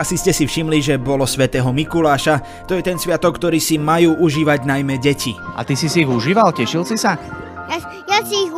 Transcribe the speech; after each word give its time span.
Asi 0.00 0.16
ste 0.16 0.32
si 0.32 0.48
všimli, 0.48 0.80
že 0.80 0.96
bolo 0.96 1.28
svätého 1.28 1.68
Mikuláša, 1.68 2.64
to 2.64 2.72
je 2.72 2.80
ten 2.80 2.96
sviatok, 2.96 3.36
ktorý 3.36 3.60
si 3.60 3.76
majú 3.76 4.16
užívať 4.16 4.64
najmä 4.64 4.96
deti. 4.96 5.36
A 5.36 5.60
ty 5.60 5.76
si 5.76 5.92
si 5.92 6.00
ich 6.00 6.08
užíval? 6.08 6.56
Tešil 6.56 6.88
si 6.88 6.96
sa? 6.96 7.20
Ja, 7.68 7.76
ja 8.08 8.18
si 8.24 8.48
ich 8.48 8.52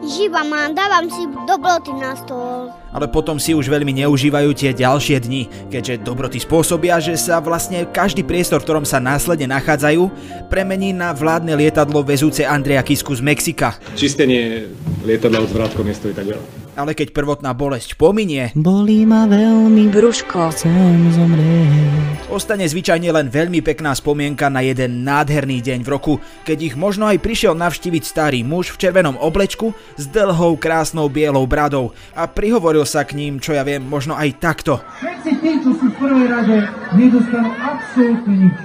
užívam 0.00 0.48
a 0.56 0.72
dávam 0.72 1.12
si 1.12 1.28
dobroty 1.44 1.92
na 1.92 2.16
stôl. 2.16 2.81
Ale 2.92 3.08
potom 3.08 3.40
si 3.40 3.56
už 3.56 3.72
veľmi 3.72 4.04
neužívajú 4.04 4.52
tie 4.52 4.76
ďalšie 4.76 5.16
dni, 5.24 5.72
keďže 5.72 6.04
dobroty 6.04 6.36
spôsobia, 6.36 7.00
že 7.00 7.16
sa 7.16 7.40
vlastne 7.40 7.88
každý 7.88 8.20
priestor, 8.20 8.60
v 8.60 8.68
ktorom 8.68 8.84
sa 8.84 9.00
následne 9.00 9.48
nachádzajú, 9.48 10.12
premení 10.52 10.92
na 10.92 11.16
vládne 11.16 11.56
lietadlo 11.56 12.04
vezúce 12.04 12.44
Andreja 12.44 12.84
Kisku 12.84 13.16
z 13.16 13.24
Mexika. 13.24 13.80
Čistenie 13.96 14.68
lietadla 15.08 15.40
od 15.40 15.48
zvrátkom 15.48 15.88
nestojí 15.88 16.12
tak 16.12 16.28
veľa. 16.28 16.44
Ale 16.72 16.96
keď 16.96 17.12
prvotná 17.12 17.52
bolesť 17.52 18.00
pominie, 18.00 18.48
Bolí 18.56 19.04
ma 19.04 19.28
veľmi 19.28 19.92
brúško, 19.92 20.56
chcem 20.56 21.12
zomrieť. 21.12 22.32
ostane 22.32 22.64
zvyčajne 22.64 23.12
len 23.12 23.28
veľmi 23.28 23.60
pekná 23.60 23.92
spomienka 23.92 24.48
na 24.48 24.64
jeden 24.64 25.04
nádherný 25.04 25.60
deň 25.60 25.84
v 25.84 25.92
roku, 25.92 26.16
keď 26.48 26.72
ich 26.72 26.74
možno 26.80 27.04
aj 27.12 27.20
prišiel 27.20 27.52
navštíviť 27.52 28.02
starý 28.08 28.40
muž 28.40 28.72
v 28.72 28.80
červenom 28.88 29.20
oblečku 29.20 29.76
s 30.00 30.08
dlhou 30.08 30.56
krásnou 30.56 31.12
bielou 31.12 31.44
bradou 31.44 31.92
a 32.16 32.24
prihovoril 32.24 32.81
sa 32.82 33.02
k 33.02 33.14
ním, 33.14 33.38
čo 33.38 33.52
ja 33.52 33.62
viem, 33.62 33.80
možno 33.80 34.14
aj 34.14 34.38
takto. 34.38 34.78
Všetci 34.98 35.30
tí, 35.38 35.50
čo 35.60 35.70
sú 35.74 35.86
v 35.88 35.96
prvej 35.96 36.26
rade, 36.26 36.56
nedostanú 36.92 37.50
absolútne 37.54 38.34
nič. 38.46 38.56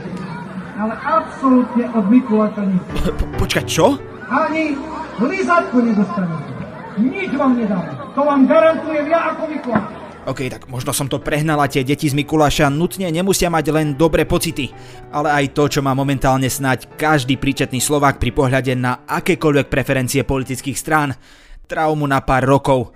Ale 0.78 0.94
absolútne 0.94 1.84
od 1.90 2.06
Mikuláša 2.06 2.64
nič. 2.64 2.84
Po- 3.18 3.30
Počkať, 3.42 3.66
čo? 3.66 3.98
Ani 4.28 4.78
lizatku 5.18 5.82
nedostanete. 5.82 6.52
Nič 6.98 7.32
vám 7.34 7.58
nedám. 7.58 7.86
To 8.14 8.22
vám 8.22 8.46
garantujem 8.46 9.06
ja 9.08 9.34
ako 9.34 9.44
Mikuláš. 9.48 9.86
OK, 10.28 10.52
tak 10.52 10.68
možno 10.68 10.92
som 10.92 11.08
to 11.08 11.24
prehnala, 11.24 11.72
tie 11.72 11.88
deti 11.88 12.04
z 12.04 12.12
Mikuláša 12.12 12.68
nutne 12.68 13.08
nemusia 13.08 13.48
mať 13.48 13.72
len 13.72 13.96
dobré 13.96 14.28
pocity, 14.28 14.76
ale 15.08 15.32
aj 15.32 15.56
to, 15.56 15.72
čo 15.72 15.80
má 15.80 15.96
momentálne 15.96 16.52
snať 16.52 17.00
každý 17.00 17.40
príčetný 17.40 17.80
Slovák 17.80 18.20
pri 18.20 18.36
pohľade 18.36 18.76
na 18.76 19.08
akékoľvek 19.08 19.72
preferencie 19.72 20.28
politických 20.28 20.76
strán. 20.76 21.16
Traumu 21.64 22.04
na 22.04 22.20
pár 22.20 22.44
rokov. 22.44 22.92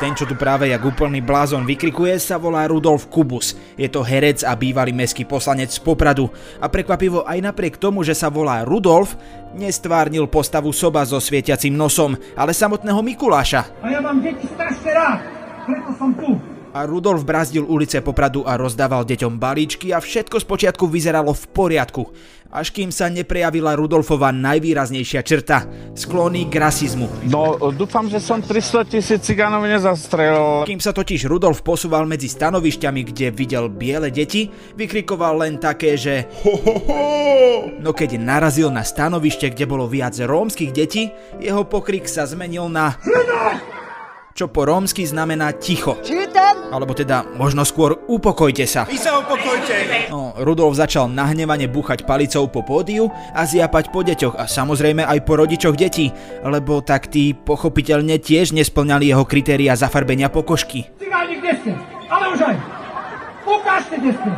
Ten, 0.00 0.16
čo 0.16 0.24
tu 0.24 0.32
práve 0.32 0.72
jak 0.72 0.80
úplný 0.80 1.20
blázon 1.20 1.68
vykrikuje, 1.68 2.16
sa 2.16 2.40
volá 2.40 2.64
Rudolf 2.64 3.12
Kubus. 3.12 3.52
Je 3.76 3.84
to 3.84 4.00
herec 4.00 4.40
a 4.48 4.56
bývalý 4.56 4.96
mestský 4.96 5.28
poslanec 5.28 5.68
z 5.68 5.76
Popradu. 5.76 6.32
A 6.56 6.72
prekvapivo 6.72 7.28
aj 7.28 7.44
napriek 7.44 7.76
tomu, 7.76 8.00
že 8.00 8.16
sa 8.16 8.32
volá 8.32 8.64
Rudolf, 8.64 9.12
nestvárnil 9.52 10.24
postavu 10.24 10.72
soba 10.72 11.04
so 11.04 11.20
svietiacim 11.20 11.76
nosom, 11.76 12.16
ale 12.32 12.56
samotného 12.56 12.96
Mikuláša. 13.04 13.84
A 13.84 13.92
ja 13.92 14.00
mám 14.00 14.24
deti 14.24 14.48
strašne 14.48 14.88
rád. 14.88 15.20
Preto 15.68 15.92
som 16.00 16.16
tu. 16.16 16.40
A 16.70 16.86
Rudolf 16.86 17.26
brazdil 17.26 17.66
ulice 17.66 17.98
Popradu 17.98 18.46
a 18.46 18.54
rozdával 18.54 19.02
deťom 19.02 19.42
balíčky 19.42 19.90
a 19.90 19.98
všetko 19.98 20.38
spočiatku 20.38 20.86
vyzeralo 20.86 21.34
v 21.34 21.44
poriadku. 21.50 22.02
Až 22.50 22.70
kým 22.74 22.94
sa 22.94 23.10
neprejavila 23.10 23.74
Rudolfova 23.74 24.30
najvýraznejšia 24.34 25.22
črta– 25.22 25.66
sklony 26.02 26.46
k 26.46 26.58
rasizmu. 26.58 27.26
No, 27.26 27.58
dúfam, 27.74 28.06
že 28.06 28.18
som 28.22 28.42
300 28.42 28.90
tisíc 28.90 29.22
cigánov 29.22 29.66
nezastrelil. 29.66 30.66
Kým 30.66 30.82
sa 30.82 30.90
totiž 30.94 31.26
Rudolf 31.30 31.62
posúval 31.62 32.06
medzi 32.06 32.26
stanovišťami, 32.30 33.00
kde 33.10 33.26
videl 33.34 33.70
biele 33.70 34.10
deti, 34.10 34.50
vykrikoval 34.74 35.42
len 35.46 35.62
také, 35.62 35.94
že 35.98 36.26
ho, 36.42 36.54
ho, 36.54 36.74
ho. 36.86 37.02
No 37.82 37.94
keď 37.94 38.18
narazil 38.18 38.70
na 38.70 38.82
stanovište, 38.86 39.50
kde 39.54 39.66
bolo 39.70 39.86
viac 39.90 40.18
rómskych 40.18 40.74
detí, 40.74 41.10
jeho 41.38 41.66
pokrik 41.66 42.06
sa 42.10 42.26
zmenil 42.26 42.66
na 42.66 42.98
čo 44.34 44.50
po 44.50 44.66
rómsky 44.66 45.06
znamená 45.06 45.52
ticho. 45.56 45.98
Alebo 46.70 46.94
teda 46.94 47.26
možno 47.34 47.66
skôr 47.66 47.98
upokojte 48.06 48.62
sa. 48.64 48.86
Vy 48.86 48.98
sa 48.98 49.18
upokojte! 49.18 50.06
No, 50.10 50.34
Rudolf 50.38 50.78
začal 50.78 51.10
nahnevane 51.10 51.66
búchať 51.66 52.06
palicou 52.06 52.46
po 52.46 52.62
pódiu 52.62 53.10
a 53.34 53.42
zjapať 53.42 53.90
po 53.90 54.06
deťoch 54.06 54.38
a 54.38 54.46
samozrejme 54.46 55.02
aj 55.02 55.18
po 55.26 55.34
rodičoch 55.38 55.74
detí, 55.74 56.14
lebo 56.46 56.82
tak 56.82 57.10
tí 57.10 57.34
pochopiteľne 57.34 58.22
tiež 58.22 58.54
nesplňali 58.54 59.10
jeho 59.10 59.26
kritéria 59.26 59.74
zafarbenia 59.74 60.30
pokožky. 60.30 60.86
Cigáni, 60.98 61.42
kde 61.42 61.52
ste? 61.62 61.72
Ale 62.06 62.24
už 62.34 62.40
aj. 62.42 62.56
Ukážte, 63.46 63.94
kde 63.98 64.12
ste. 64.14 64.30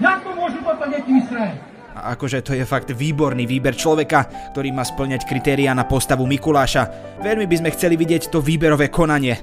Jak 0.00 0.18
to 0.24 0.30
môžu 0.36 0.58
toto 0.64 0.84
deti 0.88 1.10
vystrajať? 1.12 1.56
Akože 2.06 2.46
to 2.46 2.54
je 2.54 2.62
fakt 2.62 2.94
výborný 2.94 3.50
výber 3.50 3.74
človeka, 3.74 4.52
ktorý 4.54 4.70
má 4.70 4.86
splňať 4.86 5.26
kritériá 5.26 5.74
na 5.74 5.82
postavu 5.82 6.22
Mikuláša. 6.24 7.16
Veľmi 7.18 7.50
by 7.50 7.56
sme 7.58 7.74
chceli 7.74 7.98
vidieť 7.98 8.30
to 8.30 8.38
výberové 8.38 8.86
konanie. 8.86 9.42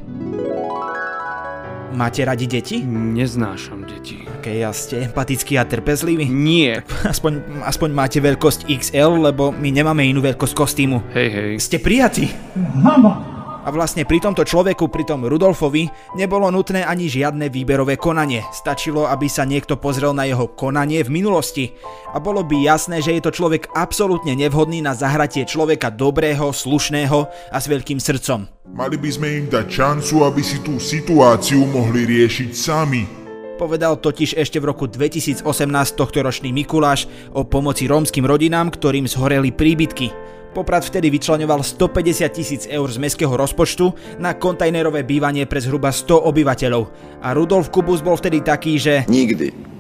Máte 1.94 2.26
radi 2.26 2.50
deti? 2.50 2.82
Neznášam 2.90 3.86
deti. 3.86 4.26
Ok, 4.42 4.50
ja 4.50 4.74
ste 4.74 5.06
empatickí 5.06 5.62
a 5.62 5.64
trpezliví? 5.64 6.26
Nie. 6.26 6.82
Aspoň, 7.14 7.64
aspoň 7.70 7.90
máte 7.94 8.18
veľkosť 8.18 8.66
XL, 8.66 9.22
lebo 9.30 9.54
my 9.54 9.70
nemáme 9.70 10.02
inú 10.02 10.26
veľkosť 10.26 10.58
kostýmu. 10.58 11.14
Hej, 11.14 11.30
hej. 11.30 11.52
Ste 11.62 11.78
prijatí? 11.78 12.34
Hamba. 12.82 13.33
A 13.64 13.72
vlastne 13.72 14.04
pri 14.04 14.20
tomto 14.20 14.44
človeku, 14.44 14.92
pri 14.92 15.08
tom 15.08 15.24
Rudolfovi, 15.24 15.88
nebolo 16.20 16.52
nutné 16.52 16.84
ani 16.84 17.08
žiadne 17.08 17.48
výberové 17.48 17.96
konanie. 17.96 18.44
Stačilo, 18.52 19.08
aby 19.08 19.32
sa 19.32 19.48
niekto 19.48 19.80
pozrel 19.80 20.12
na 20.12 20.28
jeho 20.28 20.52
konanie 20.52 21.00
v 21.00 21.24
minulosti. 21.24 21.72
A 22.12 22.20
bolo 22.20 22.44
by 22.44 22.60
jasné, 22.60 23.00
že 23.00 23.16
je 23.16 23.24
to 23.24 23.32
človek 23.32 23.72
absolútne 23.72 24.36
nevhodný 24.36 24.84
na 24.84 24.92
zahratie 24.92 25.48
človeka 25.48 25.96
dobrého, 25.96 26.52
slušného 26.52 27.20
a 27.56 27.58
s 27.58 27.72
veľkým 27.72 28.04
srdcom. 28.04 28.52
Mali 28.76 29.00
by 29.00 29.10
sme 29.16 29.28
im 29.32 29.46
dať 29.48 29.68
šancu, 29.72 30.28
aby 30.28 30.44
si 30.44 30.60
tú 30.60 30.76
situáciu 30.76 31.64
mohli 31.64 32.04
riešiť 32.04 32.52
sami. 32.52 33.24
Povedal 33.56 33.96
totiž 33.96 34.36
ešte 34.36 34.60
v 34.60 34.76
roku 34.76 34.92
2018 34.92 35.46
tohtoročný 35.96 36.52
Mikuláš 36.52 37.08
o 37.32 37.48
pomoci 37.48 37.88
rómskym 37.88 38.28
rodinám, 38.28 38.74
ktorým 38.76 39.08
zhoreli 39.08 39.56
príbytky. 39.56 40.12
Poprad 40.54 40.86
vtedy 40.86 41.10
vyčlenoval 41.10 41.66
150 41.66 42.30
tisíc 42.30 42.64
eur 42.70 42.86
z 42.86 43.02
mestského 43.02 43.34
rozpočtu 43.34 43.90
na 44.22 44.38
kontajnerové 44.38 45.02
bývanie 45.02 45.50
pre 45.50 45.58
zhruba 45.58 45.90
100 45.90 46.30
obyvateľov. 46.30 46.84
A 47.26 47.34
Rudolf 47.34 47.74
Kubus 47.74 48.06
bol 48.06 48.14
vtedy 48.14 48.46
taký, 48.46 48.78
že... 48.78 49.10
Nikdy. 49.10 49.74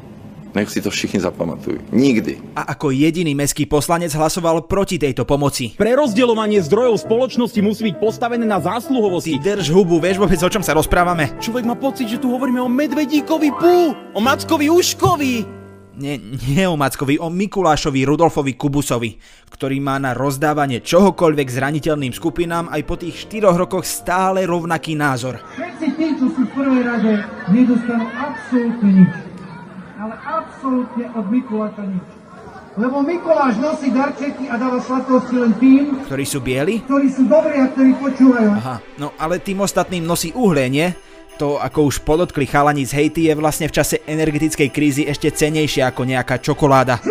Nech 0.53 0.69
si 0.69 0.85
to 0.85 0.93
všichni 0.93 1.17
zapamatujú. 1.17 1.81
Nikdy. 1.89 2.57
A 2.57 2.77
ako 2.77 2.93
jediný 2.93 3.33
mestský 3.33 3.65
poslanec 3.65 4.13
hlasoval 4.13 4.69
proti 4.69 5.01
tejto 5.01 5.25
pomoci. 5.25 5.73
Prerozdeľovanie 5.73 6.61
zdrojov 6.61 7.01
spoločnosti 7.01 7.57
musí 7.65 7.89
byť 7.89 7.95
postavené 7.97 8.45
na 8.45 8.61
Ty 8.61 8.77
zásluhovosti. 8.77 9.41
drž 9.41 9.73
hubu, 9.73 9.97
vieš 9.97 10.21
vôbec 10.21 10.37
o 10.37 10.49
čom 10.53 10.61
sa 10.61 10.77
rozprávame? 10.77 11.33
Človek 11.41 11.65
má 11.65 11.73
pocit, 11.73 12.05
že 12.05 12.21
tu 12.21 12.29
hovoríme 12.29 12.61
o 12.61 12.69
medvedíkovi 12.69 13.49
pú, 13.49 13.97
o 14.13 14.19
mackovi 14.21 14.69
uškovi. 14.69 15.62
Nie, 15.93 16.17
nie 16.17 16.65
o 16.65 16.73
Mackovi, 16.73 17.21
o 17.21 17.29
Mikulášovi 17.29 18.01
Rudolfovi 18.01 18.57
Kubusovi, 18.57 19.13
ktorý 19.53 19.77
má 19.77 20.01
na 20.01 20.17
rozdávanie 20.17 20.81
čohokoľvek 20.81 21.45
zraniteľným 21.45 22.09
skupinám 22.17 22.65
aj 22.73 22.81
po 22.81 22.97
tých 22.97 23.29
4 23.29 23.53
rokoch 23.53 23.85
stále 23.85 24.41
rovnaký 24.49 24.97
názor. 24.97 25.37
Všetci 25.53 25.87
tí, 25.93 26.07
čo 26.17 26.33
sú 26.33 26.49
v 26.49 26.51
prvej 26.57 26.81
rade, 26.81 27.13
nedostanú 27.53 28.09
absolútne 28.09 28.89
nič. 29.05 29.13
Ale 30.01 30.15
absolútne 30.17 31.05
od 31.13 31.25
Mikuláša 31.29 31.83
nič. 31.85 32.05
Lebo 32.73 33.05
Mikuláš 33.05 33.53
nosí 33.61 33.93
darčeky 33.93 34.49
a 34.49 34.57
dáva 34.57 34.81
sladkosti 34.81 35.35
len 35.37 35.53
tým, 35.61 36.09
Ktorí 36.09 36.25
sú 36.25 36.41
bieli? 36.41 36.81
ktorí 36.89 37.05
sú 37.13 37.29
dobrí 37.29 37.53
a 37.61 37.69
ktorí 37.69 37.93
počúvajú. 38.01 38.49
Aha, 38.49 38.81
no 38.97 39.13
ale 39.13 39.37
tým 39.37 39.61
ostatným 39.61 40.01
nosí 40.01 40.33
uhlie, 40.33 40.73
nie? 40.73 40.89
To, 41.41 41.57
ako 41.57 41.89
už 41.89 42.05
podotkli 42.05 42.45
chalani 42.45 42.85
z 42.85 42.93
Haiti, 42.93 43.25
je 43.25 43.33
vlastne 43.33 43.65
v 43.65 43.73
čase 43.73 44.05
energetickej 44.05 44.69
krízy 44.69 45.03
ešte 45.09 45.33
cenejšie 45.33 45.81
ako 45.81 46.05
nejaká 46.05 46.37
čokoláda. 46.37 47.01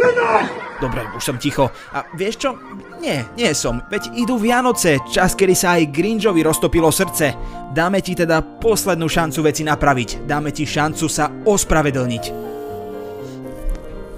Dobre, 0.79 1.07
už 1.15 1.23
som 1.23 1.39
ticho. 1.39 1.71
A 1.95 2.07
vieš 2.19 2.43
čo? 2.43 2.51
Nie, 2.99 3.27
nie 3.39 3.55
som. 3.55 3.83
Veď 3.87 4.15
idú 4.19 4.35
Vianoce, 4.39 4.99
čas, 5.11 5.39
kedy 5.39 5.55
sa 5.55 5.79
aj 5.79 5.95
Gringovi 5.95 6.43
roztopilo 6.43 6.91
srdce. 6.91 7.35
Dáme 7.71 8.03
ti 8.03 8.19
teda 8.19 8.43
poslednú 8.59 9.07
šancu 9.07 9.47
veci 9.47 9.63
napraviť. 9.63 10.27
Dáme 10.27 10.51
ti 10.51 10.67
šancu 10.67 11.07
sa 11.07 11.31
ospravedlniť. 11.47 12.25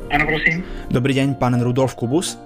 Áno, 0.09 0.25
prosím. 0.25 0.65
Dobrý 0.89 1.13
deň, 1.17 1.37
pán 1.37 1.57
Rudolf 1.61 1.97
Kubus. 1.97 2.41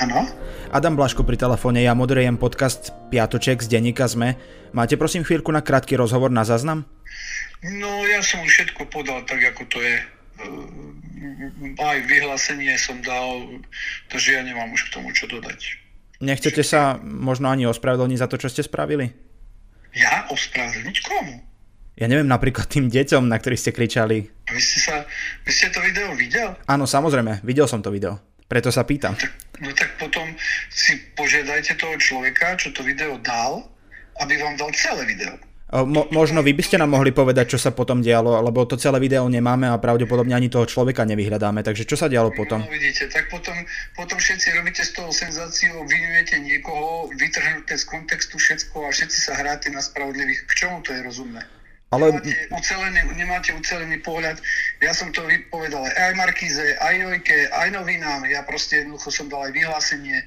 Áno. 0.00 0.24
Adam 0.72 0.96
Blaško 0.96 1.20
pri 1.26 1.36
telefóne, 1.36 1.84
ja 1.84 1.92
moderujem 1.92 2.40
podcast 2.40 2.96
Piatoček 3.12 3.60
z 3.60 3.68
denníka 3.68 4.08
ZME. 4.08 4.40
Máte 4.72 4.96
prosím 4.96 5.20
chvíľku 5.20 5.52
na 5.52 5.60
krátky 5.60 6.00
rozhovor 6.00 6.32
na 6.32 6.48
záznam? 6.48 6.88
No, 7.60 7.90
ja 8.08 8.24
som 8.24 8.40
už 8.40 8.48
všetko 8.48 8.88
podal 8.88 9.20
tak, 9.28 9.44
ako 9.52 9.68
to 9.68 9.78
je. 9.84 9.96
Ehm, 10.40 11.76
Aj 11.78 11.98
vyhlásenie 12.08 12.74
som 12.80 12.98
dal, 13.04 13.60
takže 14.08 14.34
ja 14.34 14.42
nemám 14.42 14.72
už 14.72 14.88
k 14.90 14.92
tomu 14.98 15.12
čo 15.12 15.28
dodať. 15.28 15.78
Nechcete 16.18 16.64
sa 16.64 16.96
možno 17.02 17.50
ani 17.52 17.68
ospravedlniť 17.68 18.18
za 18.18 18.26
to, 18.30 18.40
čo 18.40 18.48
ste 18.50 18.62
spravili? 18.64 19.12
Ja 19.92 20.24
ospravedlniť 20.32 20.96
komu? 21.04 21.36
Ja 22.00 22.08
neviem, 22.08 22.26
napríklad 22.26 22.66
tým 22.72 22.88
deťom, 22.88 23.28
na 23.28 23.36
ktorých 23.36 23.60
ste 23.60 23.76
kričali. 23.76 24.24
Vy 24.48 24.60
ste, 24.64 24.78
sa, 24.80 25.04
vy 25.44 25.52
ste 25.52 25.68
to 25.68 25.78
video 25.84 26.16
videl? 26.16 26.56
Áno, 26.64 26.88
samozrejme, 26.88 27.44
videl 27.44 27.68
som 27.68 27.84
to 27.84 27.92
video. 27.92 28.16
Preto 28.46 28.68
sa 28.74 28.84
pýtam. 28.84 29.16
No 29.62 29.70
tak 29.72 29.94
potom 29.96 30.26
si 30.68 30.98
požiadajte 31.14 31.78
toho 31.78 31.94
človeka, 31.96 32.58
čo 32.58 32.74
to 32.74 32.82
video 32.82 33.16
dal, 33.22 33.68
aby 34.20 34.36
vám 34.36 34.58
dal 34.58 34.70
celé 34.74 35.06
video. 35.06 35.38
Mo- 35.72 36.04
možno 36.12 36.44
vy 36.44 36.52
by 36.52 36.60
ste 36.60 36.76
nám 36.76 36.92
mohli 36.92 37.16
povedať, 37.16 37.56
čo 37.56 37.58
sa 37.58 37.72
potom 37.72 38.04
dialo, 38.04 38.44
lebo 38.44 38.68
to 38.68 38.76
celé 38.76 39.00
video 39.00 39.24
nemáme 39.24 39.64
a 39.64 39.80
pravdepodobne 39.80 40.36
ani 40.36 40.52
toho 40.52 40.68
človeka 40.68 41.08
nevyhľadáme, 41.08 41.64
takže 41.64 41.88
čo 41.88 41.96
sa 41.96 42.12
dialo 42.12 42.28
potom? 42.36 42.60
No 42.60 42.68
vidíte, 42.68 43.08
tak 43.08 43.32
potom, 43.32 43.56
potom 43.96 44.20
všetci 44.20 44.52
robíte 44.52 44.84
z 44.84 44.92
toho 44.92 45.08
senzáciu, 45.08 45.72
vynujete 45.88 46.44
niekoho, 46.44 47.08
vytrhnuté 47.16 47.80
z 47.80 47.88
kontextu 47.88 48.36
všetko 48.36 48.84
a 48.84 48.92
všetci 48.92 49.16
sa 49.16 49.32
hráte 49.32 49.72
na 49.72 49.80
spravodlivých. 49.80 50.44
K 50.44 50.52
čomu 50.52 50.84
to 50.84 50.92
je 50.92 51.00
rozumné? 51.00 51.40
Ale... 51.92 52.08
Nemáte, 52.08 52.32
ucelený, 52.48 53.00
nemáte 53.20 53.50
ucelený 53.52 54.00
pohľad. 54.00 54.40
Ja 54.80 54.96
som 54.96 55.12
to 55.12 55.28
vypovedal 55.28 55.84
aj 55.84 56.16
Markíze, 56.16 56.74
aj 56.80 56.94
Jojke, 56.96 57.52
aj 57.52 57.68
novinám. 57.76 58.24
Ja 58.24 58.40
proste 58.48 58.80
jednoducho 58.80 59.12
som 59.12 59.28
dal 59.28 59.46
aj 59.46 59.52
vyhlásenie 59.52 60.24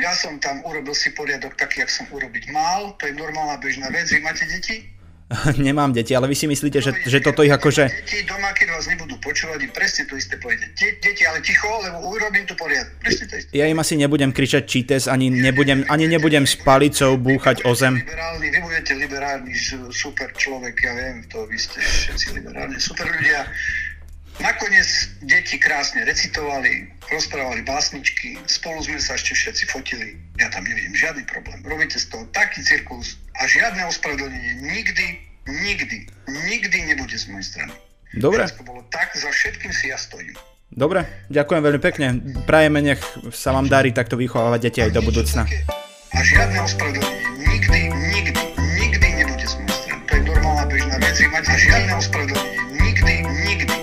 ja 0.00 0.16
som 0.16 0.40
tam 0.40 0.64
urobil 0.64 0.96
si 0.96 1.12
poriadok 1.12 1.52
taký, 1.60 1.84
jak 1.84 1.92
som 1.92 2.08
urobiť 2.08 2.48
mal, 2.48 2.96
to 2.96 3.04
je 3.04 3.12
normálna 3.12 3.60
bežná 3.60 3.92
vec. 3.92 4.08
Vy 4.08 4.24
máte 4.24 4.48
deti? 4.48 4.88
Nemám 5.66 5.92
deti, 5.92 6.12
ale 6.16 6.28
vy 6.28 6.36
si 6.36 6.46
myslíte, 6.46 6.78
že, 6.80 6.92
že 7.06 7.18
toto 7.24 7.40
ich 7.42 7.52
akože... 7.52 7.88
Deti 7.88 8.24
doma, 8.28 8.52
keď 8.52 8.68
vás 8.76 8.86
nebudú 8.88 9.16
počúvať, 9.18 9.58
im 9.64 9.72
presne 9.72 10.04
to 10.04 10.14
isté 10.16 10.36
povedete. 10.36 10.72
Deti, 11.00 11.22
ale 11.24 11.40
ticho, 11.40 11.68
lebo 11.82 12.12
urobím 12.12 12.44
tu 12.44 12.54
poriadok. 12.54 12.92
Presne 13.00 13.24
to 13.28 13.34
isté. 13.40 13.50
Ja 13.56 13.66
im 13.68 13.78
asi 13.80 13.96
nebudem 13.96 14.30
kričať 14.30 14.64
čítes, 14.68 15.02
ani 15.08 15.32
nebudem, 15.32 15.88
ani 15.88 16.08
nebudem 16.08 16.44
s 16.44 16.56
palicou 16.60 17.16
búchať 17.16 17.64
o 17.64 17.72
zem. 17.72 18.00
Liberálny, 18.02 18.46
vy 18.52 18.58
budete 18.60 18.92
liberálny 18.96 19.52
super 19.92 20.28
človek, 20.36 20.74
ja 20.84 20.92
viem 20.92 21.24
to, 21.28 21.48
vy 21.48 21.56
ste 21.56 21.78
všetci 21.80 22.26
liberálni 22.36 22.78
super 22.78 23.08
ľudia. 23.08 23.48
Nakoniec 24.40 24.88
deti 25.28 25.60
krásne 25.60 26.08
recitovali, 26.08 26.88
rozprávali 27.12 27.60
básničky, 27.68 28.40
spolu 28.48 28.80
sme 28.80 28.96
sa 28.96 29.14
ešte 29.14 29.36
všetci 29.36 29.64
fotili. 29.68 30.16
Ja 30.40 30.48
tam 30.48 30.64
nevidím 30.64 30.96
žiadny 30.96 31.28
problém. 31.28 31.60
Robíte 31.62 32.00
z 32.00 32.08
toho 32.08 32.24
taký 32.32 32.64
cirkus 32.64 33.21
a 33.36 33.42
žiadne 33.48 33.82
ospravedlnenie 33.88 34.60
nikdy, 34.60 35.06
nikdy, 35.48 35.96
nikdy 36.28 36.76
nebude 36.92 37.16
z 37.16 37.26
mojej 37.32 37.46
strany. 37.46 37.74
Dobre. 38.12 38.44
To 38.44 38.64
bolo 38.64 38.84
tak, 38.92 39.16
za 39.16 39.32
všetkým 39.32 39.72
si 39.72 39.88
ja 39.88 39.96
stojím. 39.96 40.36
Dobre, 40.72 41.04
ďakujem 41.28 41.62
veľmi 41.64 41.80
pekne. 41.80 42.06
Prajeme, 42.48 42.80
nech 42.80 43.00
sa 43.32 43.52
vám 43.52 43.68
darí 43.68 43.92
takto 43.92 44.16
vychovávať 44.16 44.60
deti 44.68 44.80
aj 44.80 44.92
do 44.96 45.04
budúcna. 45.04 45.44
A 46.12 46.18
žiadne 46.20 46.60
ospravedlenie 46.64 47.28
nikdy, 47.44 47.80
nikdy, 47.88 48.42
nikdy 48.80 49.06
nebude 49.20 49.44
z 49.48 49.54
mojej 49.60 49.76
strany. 49.76 50.02
To 50.08 50.12
je 50.16 50.22
normálna 50.28 50.64
bežná 50.68 50.96
vec. 51.00 51.16
A 51.20 51.54
žiadne 51.56 51.92
ospravedlenie 51.96 52.60
nikdy, 52.80 53.14
nikdy, 53.48 53.74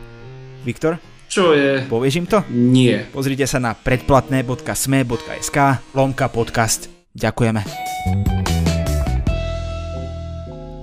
Viktor? 0.66 0.98
Čo 1.34 1.50
je? 1.50 1.82
Povieš 1.90 2.14
im 2.22 2.26
to? 2.30 2.46
Nie. 2.54 3.10
Pozrite 3.10 3.42
sa 3.50 3.58
na 3.58 3.74
predplatné.sme.sk 3.74 5.58
lomka 5.90 6.30
podcast. 6.30 6.86
Ďakujeme. 7.10 7.58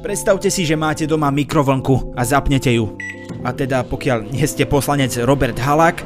Predstavte 0.03 0.51
si, 0.51 0.67
že 0.67 0.75
máte 0.75 1.07
doma 1.07 1.31
mikrovlnku 1.31 2.19
a 2.19 2.27
zapnete 2.27 2.67
ju. 2.75 2.99
A 3.41 3.49
teda 3.55 3.81
pokiaľ 3.87 4.29
nie 4.29 4.45
ste 4.45 4.69
poslanec 4.69 5.15
Robert 5.23 5.57
Halak, 5.57 6.05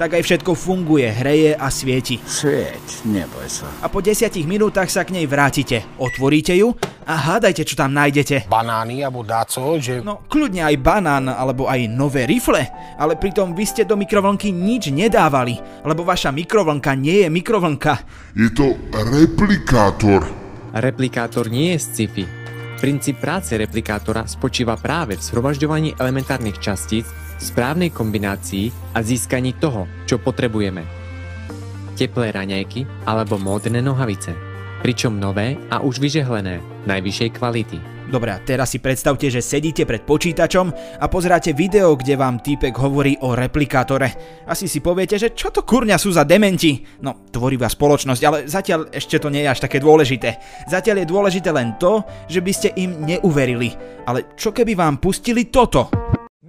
tak 0.00 0.16
aj 0.16 0.22
všetko 0.24 0.56
funguje, 0.56 1.06
hreje 1.06 1.52
a 1.54 1.68
svieti. 1.68 2.18
Svieť, 2.18 3.06
neboj 3.06 3.46
sa. 3.46 3.68
A 3.84 3.86
po 3.86 4.00
desiatich 4.00 4.48
minútach 4.48 4.88
sa 4.88 5.04
k 5.06 5.14
nej 5.14 5.28
vrátite, 5.28 5.84
otvoríte 6.00 6.56
ju 6.56 6.74
a 7.06 7.14
hádajte, 7.14 7.62
čo 7.68 7.78
tam 7.78 7.94
nájdete. 7.94 8.50
Banány 8.50 9.04
alebo 9.04 9.22
dáco, 9.22 9.78
že... 9.78 10.00
No, 10.00 10.24
kľudne 10.26 10.66
aj 10.66 10.76
banán 10.80 11.28
alebo 11.30 11.68
aj 11.68 11.86
nové 11.86 12.26
rifle, 12.26 12.66
ale 12.96 13.14
pritom 13.14 13.52
vy 13.52 13.64
ste 13.68 13.82
do 13.86 13.94
mikrovlnky 13.94 14.50
nič 14.50 14.90
nedávali, 14.90 15.60
lebo 15.86 16.02
vaša 16.02 16.32
mikrovlnka 16.32 16.96
nie 16.96 17.24
je 17.24 17.28
mikrovlnka. 17.28 17.92
Je 18.34 18.50
to 18.50 18.74
replikátor. 18.92 20.26
Replikátor 20.70 21.50
nie 21.50 21.74
je 21.74 21.78
sci-fi 21.82 22.40
Princíp 22.80 23.20
práce 23.20 23.60
replikátora 23.60 24.24
spočíva 24.24 24.72
práve 24.80 25.12
v 25.12 25.20
zhromažďovaní 25.20 26.00
elementárnych 26.00 26.56
častíc 26.64 27.04
správnej 27.36 27.92
kombinácii 27.92 28.96
a 28.96 29.04
získaní 29.04 29.52
toho, 29.60 29.84
čo 30.08 30.16
potrebujeme. 30.16 30.88
Teplé 32.00 32.32
raňajky 32.32 33.04
alebo 33.04 33.36
módne 33.36 33.84
nohavice, 33.84 34.32
pričom 34.80 35.20
nové 35.20 35.60
a 35.68 35.84
už 35.84 36.00
vyžehlené, 36.00 36.60
najvyššej 36.88 37.30
kvality. 37.36 37.78
Dobre, 38.10 38.42
teraz 38.42 38.74
si 38.74 38.82
predstavte, 38.82 39.30
že 39.30 39.38
sedíte 39.38 39.86
pred 39.86 40.02
počítačom 40.02 40.98
a 40.98 41.06
pozeráte 41.06 41.54
video, 41.54 41.94
kde 41.94 42.18
vám 42.18 42.42
týpek 42.42 42.74
hovorí 42.74 43.14
o 43.22 43.38
replikátore. 43.38 44.42
Asi 44.50 44.66
si 44.66 44.82
poviete, 44.82 45.14
že 45.14 45.30
čo 45.30 45.54
to 45.54 45.62
kurňa 45.62 45.94
sú 45.94 46.10
za 46.10 46.26
dementi? 46.26 46.82
No, 47.06 47.30
tvorivá 47.30 47.70
spoločnosť, 47.70 48.22
ale 48.26 48.38
zatiaľ 48.50 48.90
ešte 48.90 49.22
to 49.22 49.30
nie 49.30 49.46
je 49.46 49.52
až 49.54 49.62
také 49.62 49.78
dôležité. 49.78 50.42
Zatiaľ 50.66 51.06
je 51.06 51.12
dôležité 51.12 51.54
len 51.54 51.78
to, 51.78 52.02
že 52.26 52.42
by 52.42 52.50
ste 52.50 52.74
im 52.82 52.98
neuverili. 53.06 53.78
Ale 54.10 54.34
čo 54.34 54.50
keby 54.50 54.74
vám 54.74 54.98
pustili 54.98 55.46
toto? 55.46 55.86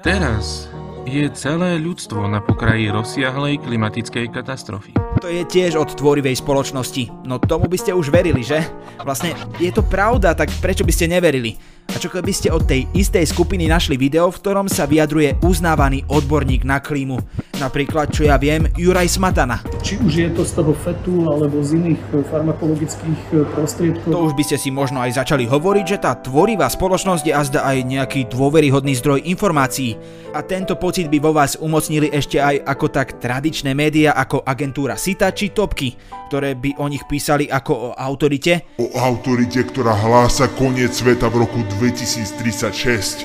Teraz 0.01 0.65
je 1.05 1.25
celé 1.33 1.81
ľudstvo 1.81 2.29
na 2.29 2.41
pokraji 2.41 2.93
rozsiahlej 2.93 3.61
klimatickej 3.65 4.29
katastrofy. 4.29 4.93
To 5.21 5.29
je 5.29 5.45
tiež 5.45 5.77
od 5.77 5.93
tvorivej 5.93 6.37
spoločnosti. 6.37 7.27
No 7.29 7.37
tomu 7.37 7.69
by 7.69 7.77
ste 7.77 7.93
už 7.93 8.09
verili, 8.09 8.41
že? 8.41 8.61
Vlastne 9.01 9.37
je 9.61 9.69
to 9.69 9.85
pravda, 9.85 10.33
tak 10.33 10.49
prečo 10.61 10.81
by 10.81 10.93
ste 10.93 11.09
neverili? 11.09 11.57
A 11.91 11.99
čo 11.99 12.07
keby 12.07 12.31
ste 12.31 12.47
od 12.53 12.63
tej 12.63 12.87
istej 12.95 13.27
skupiny 13.27 13.67
našli 13.67 13.99
video, 13.99 14.31
v 14.31 14.39
ktorom 14.39 14.71
sa 14.71 14.87
vyjadruje 14.87 15.43
uznávaný 15.43 16.07
odborník 16.07 16.63
na 16.63 16.79
klímu? 16.79 17.19
Napríklad, 17.59 18.09
čo 18.09 18.25
ja 18.25 18.39
viem, 18.39 18.65
Juraj 18.79 19.11
Smatana. 19.11 19.59
Či 19.83 19.99
už 20.01 20.13
je 20.15 20.29
to 20.31 20.41
z 20.47 20.55
toho 20.55 20.73
fetu 20.73 21.27
alebo 21.29 21.61
z 21.61 21.77
iných 21.77 22.01
e, 22.09 22.25
farmakologických 22.25 23.21
e, 23.35 23.45
prostriedkov. 23.53 24.09
To 24.09 24.25
už 24.25 24.33
by 24.33 24.43
ste 24.47 24.57
si 24.57 24.73
možno 24.73 25.03
aj 25.03 25.19
začali 25.19 25.45
hovoriť, 25.45 25.85
že 25.85 26.01
tá 26.01 26.15
tvorivá 26.17 26.65
spoločnosť 26.71 27.23
je 27.27 27.33
azda 27.35 27.61
aj 27.61 27.77
nejaký 27.85 28.21
dôveryhodný 28.31 28.97
zdroj 28.97 29.27
informácií. 29.29 29.93
A 30.31 30.41
tento 30.41 30.79
pocit 30.91 31.07
by 31.07 31.23
vo 31.23 31.31
vás 31.31 31.55
umocnili 31.55 32.11
ešte 32.11 32.35
aj 32.35 32.67
ako 32.67 32.91
tak 32.91 33.15
tradičné 33.15 33.71
médiá 33.71 34.11
ako 34.11 34.43
agentúra 34.43 34.99
Sita 34.99 35.31
či 35.31 35.55
Topky, 35.55 35.95
ktoré 36.27 36.51
by 36.51 36.83
o 36.83 36.91
nich 36.91 37.07
písali 37.07 37.47
ako 37.47 37.71
o 37.71 37.89
autorite. 37.95 38.75
O 38.75 38.91
autorite, 38.99 39.63
ktorá 39.63 39.95
hlása 39.95 40.51
koniec 40.51 40.91
sveta 40.91 41.31
v 41.31 41.47
roku 41.47 41.63
2036. 41.79 43.23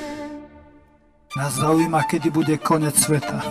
Nás 1.35 1.59
zaujíma, 1.59 2.07
kedy 2.07 2.31
bude 2.31 2.55
koniec 2.63 2.95
sveta. 2.95 3.43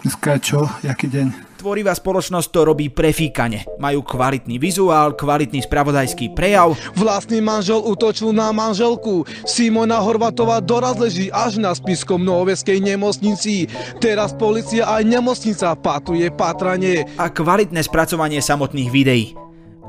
Dneska 0.00 0.40
je 0.40 0.48
čo? 0.48 0.64
Jaký 0.80 1.12
deň? 1.12 1.47
Tvorivá 1.58 1.90
spoločnosť 1.90 2.54
to 2.54 2.60
robí 2.70 2.86
prefíkane. 2.86 3.66
Majú 3.82 4.06
kvalitný 4.06 4.62
vizuál, 4.62 5.18
kvalitný 5.18 5.66
spravodajský 5.66 6.30
prejav. 6.30 6.78
Vlastný 6.94 7.42
manžel 7.42 7.82
utočil 7.82 8.30
na 8.30 8.54
manželku. 8.54 9.26
Simona 9.42 9.98
Horvatová 9.98 10.62
doraz 10.62 10.94
leží 11.02 11.34
až 11.34 11.58
na 11.58 11.74
spiskom 11.74 12.22
Novoveskej 12.22 12.78
nemocnici. 12.78 13.66
Teraz 13.98 14.38
policia 14.38 14.86
aj 14.86 15.02
nemocnica 15.02 15.74
patuje 15.74 16.30
patranie. 16.30 17.02
A 17.18 17.26
kvalitné 17.26 17.82
spracovanie 17.82 18.38
samotných 18.38 18.90
videí. 18.94 19.34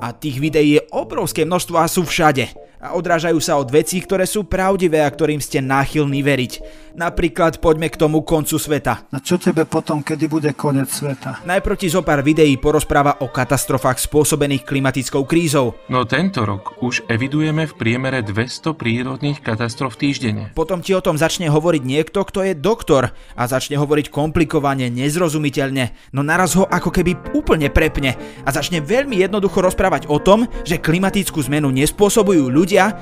A 0.01 0.09
tých 0.09 0.41
videí 0.41 0.81
je 0.81 0.88
obrovské 0.89 1.45
množstvo 1.45 1.75
a 1.77 1.85
sú 1.85 2.01
všade 2.01 2.49
a 2.79 2.95
odrážajú 2.95 3.39
sa 3.43 3.59
od 3.59 3.67
vecí, 3.67 4.00
ktoré 4.00 4.24
sú 4.24 4.48
pravdivé 4.48 5.03
a 5.03 5.12
ktorým 5.12 5.43
ste 5.43 5.59
náchylní 5.59 6.24
veriť. 6.24 6.53
Napríklad 7.00 7.63
poďme 7.63 7.88
k 7.88 7.95
tomu 7.95 8.25
koncu 8.27 8.59
sveta. 8.59 9.07
A 9.13 9.17
čo 9.24 9.39
tebe 9.39 9.63
potom, 9.63 10.03
kedy 10.03 10.25
bude 10.27 10.51
koniec 10.57 10.91
sveta? 10.91 11.45
Najprv 11.48 11.79
ti 11.79 11.88
zo 11.88 12.03
pár 12.03 12.19
videí 12.25 12.59
porozpráva 12.59 13.24
o 13.24 13.31
katastrofách 13.31 14.03
spôsobených 14.03 14.67
klimatickou 14.67 15.24
krízou. 15.24 15.79
No 15.88 16.03
tento 16.03 16.43
rok 16.43 16.81
už 16.83 17.07
evidujeme 17.07 17.69
v 17.69 17.77
priemere 17.77 18.19
200 18.25 18.75
prírodných 18.75 19.39
katastrof 19.39 19.95
týždenne. 19.95 20.51
Potom 20.57 20.83
ti 20.83 20.91
o 20.91 21.00
tom 21.00 21.15
začne 21.15 21.48
hovoriť 21.48 21.83
niekto, 21.86 22.19
kto 22.25 22.43
je 22.48 22.53
doktor 22.57 23.15
a 23.38 23.43
začne 23.48 23.79
hovoriť 23.79 24.12
komplikovane, 24.12 24.91
nezrozumiteľne, 24.91 26.15
no 26.15 26.25
naraz 26.25 26.57
ho 26.59 26.67
ako 26.67 26.89
keby 26.91 27.31
úplne 27.31 27.71
prepne 27.71 28.19
a 28.43 28.50
začne 28.51 28.83
veľmi 28.83 29.24
jednoducho 29.24 29.63
rozprávať 29.63 30.12
o 30.12 30.19
tom, 30.19 30.50
že 30.67 30.81
klimatickú 30.81 31.39
zmenu 31.48 31.71
nespôsobujú 31.71 32.51
ľudia, 32.51 32.68
ľudia, 32.69 32.93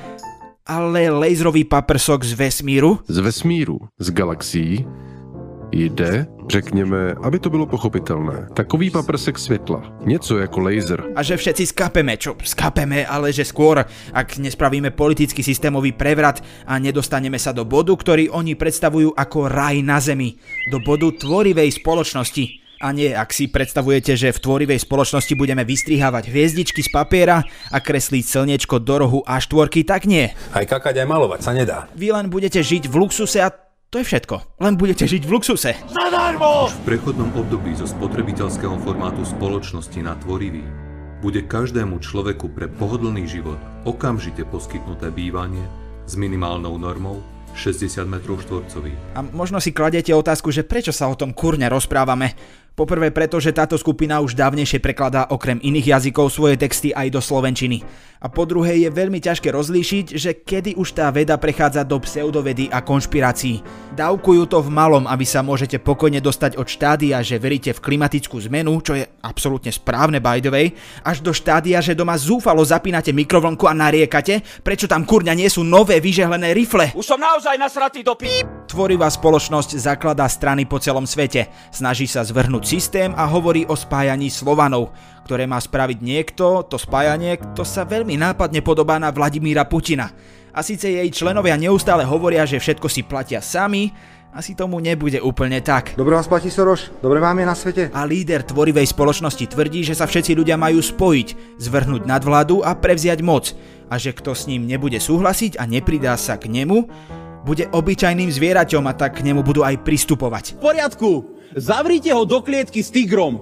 ale 0.64 1.12
laserový 1.12 1.68
paprsok 1.68 2.24
z 2.24 2.40
vesmíru? 2.40 3.04
Z 3.04 3.20
vesmíru, 3.20 3.92
z 4.00 4.08
galaxií, 4.16 4.88
Jde, 5.72 6.28
řekněme, 6.48 7.16
aby 7.24 7.40
to 7.40 7.50
bylo 7.50 7.66
pochopitelné. 7.66 8.48
Takový 8.54 8.90
paprsek 8.90 9.40
světla. 9.40 9.84
Něco 10.06 10.38
jako 10.38 10.60
laser. 10.60 11.04
A 11.16 11.24
že 11.24 11.36
všetci 11.38 11.76
skapeme, 11.76 12.16
čo 12.16 12.40
skapeme, 12.40 13.04
ale 13.04 13.36
že 13.36 13.44
skôr, 13.44 13.84
ak 14.16 14.40
nespravíme 14.40 14.96
politický 14.96 15.44
systémový 15.44 15.92
prevrat 15.92 16.40
a 16.64 16.80
nedostaneme 16.80 17.36
sa 17.36 17.52
do 17.52 17.68
bodu, 17.68 17.92
ktorý 17.92 18.32
oni 18.32 18.56
predstavujú 18.56 19.12
ako 19.12 19.52
raj 19.52 19.84
na 19.84 20.00
zemi. 20.00 20.40
Do 20.72 20.80
bodu 20.80 21.12
tvorivej 21.12 21.84
spoločnosti. 21.84 22.67
A 22.78 22.94
nie, 22.94 23.10
ak 23.10 23.34
si 23.34 23.50
predstavujete, 23.50 24.14
že 24.14 24.30
v 24.30 24.42
tvorivej 24.42 24.86
spoločnosti 24.86 25.34
budeme 25.34 25.66
vystrihávať 25.66 26.30
hviezdičky 26.30 26.86
z 26.86 26.94
papiera 26.94 27.42
a 27.74 27.78
kresliť 27.82 28.22
slniečko 28.22 28.78
do 28.78 28.96
rohu 29.02 29.20
a 29.26 29.42
štvorky, 29.42 29.82
tak 29.82 30.06
nie. 30.06 30.30
Aj 30.54 30.62
kakať, 30.62 31.02
aj 31.02 31.08
malovať 31.10 31.42
sa 31.42 31.52
nedá. 31.58 31.90
Vy 31.98 32.14
len 32.14 32.30
budete 32.30 32.62
žiť 32.62 32.86
v 32.86 32.96
luxuse 33.02 33.42
a 33.42 33.50
to 33.88 34.04
je 34.04 34.06
všetko. 34.06 34.62
Len 34.62 34.76
budete 34.78 35.08
žiť 35.08 35.24
v 35.26 35.32
luxuse. 35.32 35.72
Zadarmo! 35.90 36.70
V 36.70 36.80
prechodnom 36.86 37.34
období 37.34 37.74
zo 37.74 37.88
spotrebiteľského 37.90 38.78
formátu 38.84 39.26
spoločnosti 39.26 39.98
na 40.04 40.14
tvorivý 40.20 40.62
bude 41.18 41.42
každému 41.50 41.98
človeku 41.98 42.54
pre 42.54 42.70
pohodlný 42.70 43.26
život 43.26 43.58
okamžite 43.90 44.46
poskytnuté 44.46 45.10
bývanie 45.10 45.66
s 46.06 46.14
minimálnou 46.14 46.78
normou 46.78 47.26
60 47.58 48.06
m 48.06 48.22
štvorcových. 48.22 49.00
A 49.18 49.26
možno 49.26 49.58
si 49.58 49.74
kladete 49.74 50.14
otázku, 50.14 50.54
že 50.54 50.62
prečo 50.62 50.94
sa 50.94 51.10
o 51.10 51.18
tom 51.18 51.34
kurne 51.34 51.66
rozprávame. 51.66 52.38
Poprvé 52.78 53.10
preto, 53.10 53.42
že 53.42 53.58
táto 53.58 53.74
skupina 53.74 54.22
už 54.22 54.38
dávnejšie 54.38 54.78
prekladá 54.78 55.34
okrem 55.34 55.58
iných 55.58 55.98
jazykov 55.98 56.30
svoje 56.30 56.62
texty 56.62 56.94
aj 56.94 57.10
do 57.10 57.18
slovenčiny. 57.18 57.82
A 58.22 58.30
po 58.30 58.46
druhé 58.46 58.86
je 58.86 58.90
veľmi 58.94 59.18
ťažké 59.18 59.50
rozlíšiť, 59.50 60.06
že 60.14 60.46
kedy 60.46 60.78
už 60.78 60.94
tá 60.94 61.10
veda 61.10 61.42
prechádza 61.42 61.82
do 61.82 61.98
pseudovedy 61.98 62.70
a 62.70 62.86
konšpirácií. 62.86 63.66
Dávkujú 63.98 64.46
to 64.46 64.62
v 64.62 64.70
malom, 64.70 65.10
aby 65.10 65.26
sa 65.26 65.42
môžete 65.42 65.82
pokojne 65.82 66.22
dostať 66.22 66.62
od 66.62 66.70
štádia, 66.70 67.18
že 67.26 67.42
veríte 67.42 67.74
v 67.74 67.82
klimatickú 67.82 68.38
zmenu, 68.46 68.78
čo 68.86 68.94
je 68.94 69.10
absolútne 69.26 69.74
správne 69.74 70.22
by 70.22 70.38
the 70.38 70.54
way, 70.54 70.70
až 71.02 71.26
do 71.26 71.34
štádia, 71.34 71.82
že 71.82 71.98
doma 71.98 72.14
zúfalo 72.14 72.62
zapínate 72.62 73.10
mikrovlnku 73.10 73.66
a 73.66 73.74
nariekate, 73.74 74.46
prečo 74.62 74.86
tam 74.86 75.02
kurňa 75.02 75.34
nie 75.34 75.50
sú 75.50 75.66
nové 75.66 75.98
vyžehlené 75.98 76.54
rifle. 76.54 76.94
Už 76.94 77.10
som 77.10 77.18
naozaj 77.18 77.58
nasratý 77.58 78.06
do 78.06 78.14
pí... 78.14 78.46
Tvorivá 78.68 79.08
spoločnosť 79.08 79.80
zakladá 79.80 80.28
strany 80.28 80.68
po 80.68 80.78
celom 80.78 81.08
svete, 81.08 81.50
snaží 81.72 82.04
sa 82.04 82.22
zvrhnúť 82.22 82.67
systém 82.68 83.16
a 83.16 83.24
hovorí 83.24 83.64
o 83.64 83.80
spájaní 83.80 84.28
Slovanov, 84.28 84.92
ktoré 85.24 85.48
má 85.48 85.56
spraviť 85.56 86.04
niekto, 86.04 86.68
to 86.68 86.76
spájanie, 86.76 87.40
to 87.56 87.64
sa 87.64 87.88
veľmi 87.88 88.20
nápadne 88.20 88.60
podobá 88.60 89.00
na 89.00 89.08
Vladimíra 89.16 89.64
Putina. 89.64 90.12
A 90.52 90.60
síce 90.60 90.92
jej 90.92 91.08
členovia 91.16 91.56
neustále 91.56 92.04
hovoria, 92.04 92.44
že 92.44 92.60
všetko 92.60 92.92
si 92.92 93.08
platia 93.08 93.40
sami, 93.40 93.96
asi 94.36 94.54
tomu 94.54 94.84
nebude 94.84 95.18
úplne 95.24 95.64
tak. 95.64 95.96
Dobre 95.96 96.14
vás 96.14 96.28
platí 96.28 96.52
Soroš, 96.52 96.92
dobre 97.00 97.24
vám 97.24 97.40
je 97.40 97.46
na 97.48 97.56
svete. 97.56 97.84
A 97.96 98.04
líder 98.04 98.44
tvorivej 98.44 98.92
spoločnosti 98.92 99.48
tvrdí, 99.48 99.88
že 99.88 99.96
sa 99.96 100.04
všetci 100.06 100.36
ľudia 100.36 100.60
majú 100.60 100.84
spojiť, 100.84 101.58
zvrhnúť 101.58 102.04
nadvládu 102.04 102.62
a 102.62 102.76
prevziať 102.76 103.24
moc. 103.24 103.56
A 103.88 103.96
že 103.96 104.12
kto 104.12 104.36
s 104.36 104.46
ním 104.46 104.68
nebude 104.68 105.00
súhlasiť 105.00 105.56
a 105.58 105.64
nepridá 105.64 106.14
sa 106.20 106.36
k 106.36 106.52
nemu, 106.52 106.86
bude 107.48 107.66
obyčajným 107.72 108.28
zvieraťom 108.28 108.84
a 108.86 108.94
tak 108.94 109.24
k 109.24 109.26
nemu 109.32 109.40
budú 109.40 109.64
aj 109.64 109.80
pristupovať. 109.88 110.60
V 110.60 110.68
poriadku, 110.68 111.37
zavrite 111.58 112.14
ho 112.14 112.24
do 112.24 112.40
klietky 112.46 112.86
s 112.86 112.94
tigrom. 112.94 113.42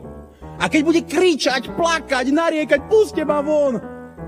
A 0.56 0.72
keď 0.72 0.82
bude 0.88 1.02
kričať, 1.04 1.68
plakať, 1.76 2.32
nariekať, 2.32 2.88
puste 2.88 3.22
ma 3.28 3.44
von, 3.44 3.76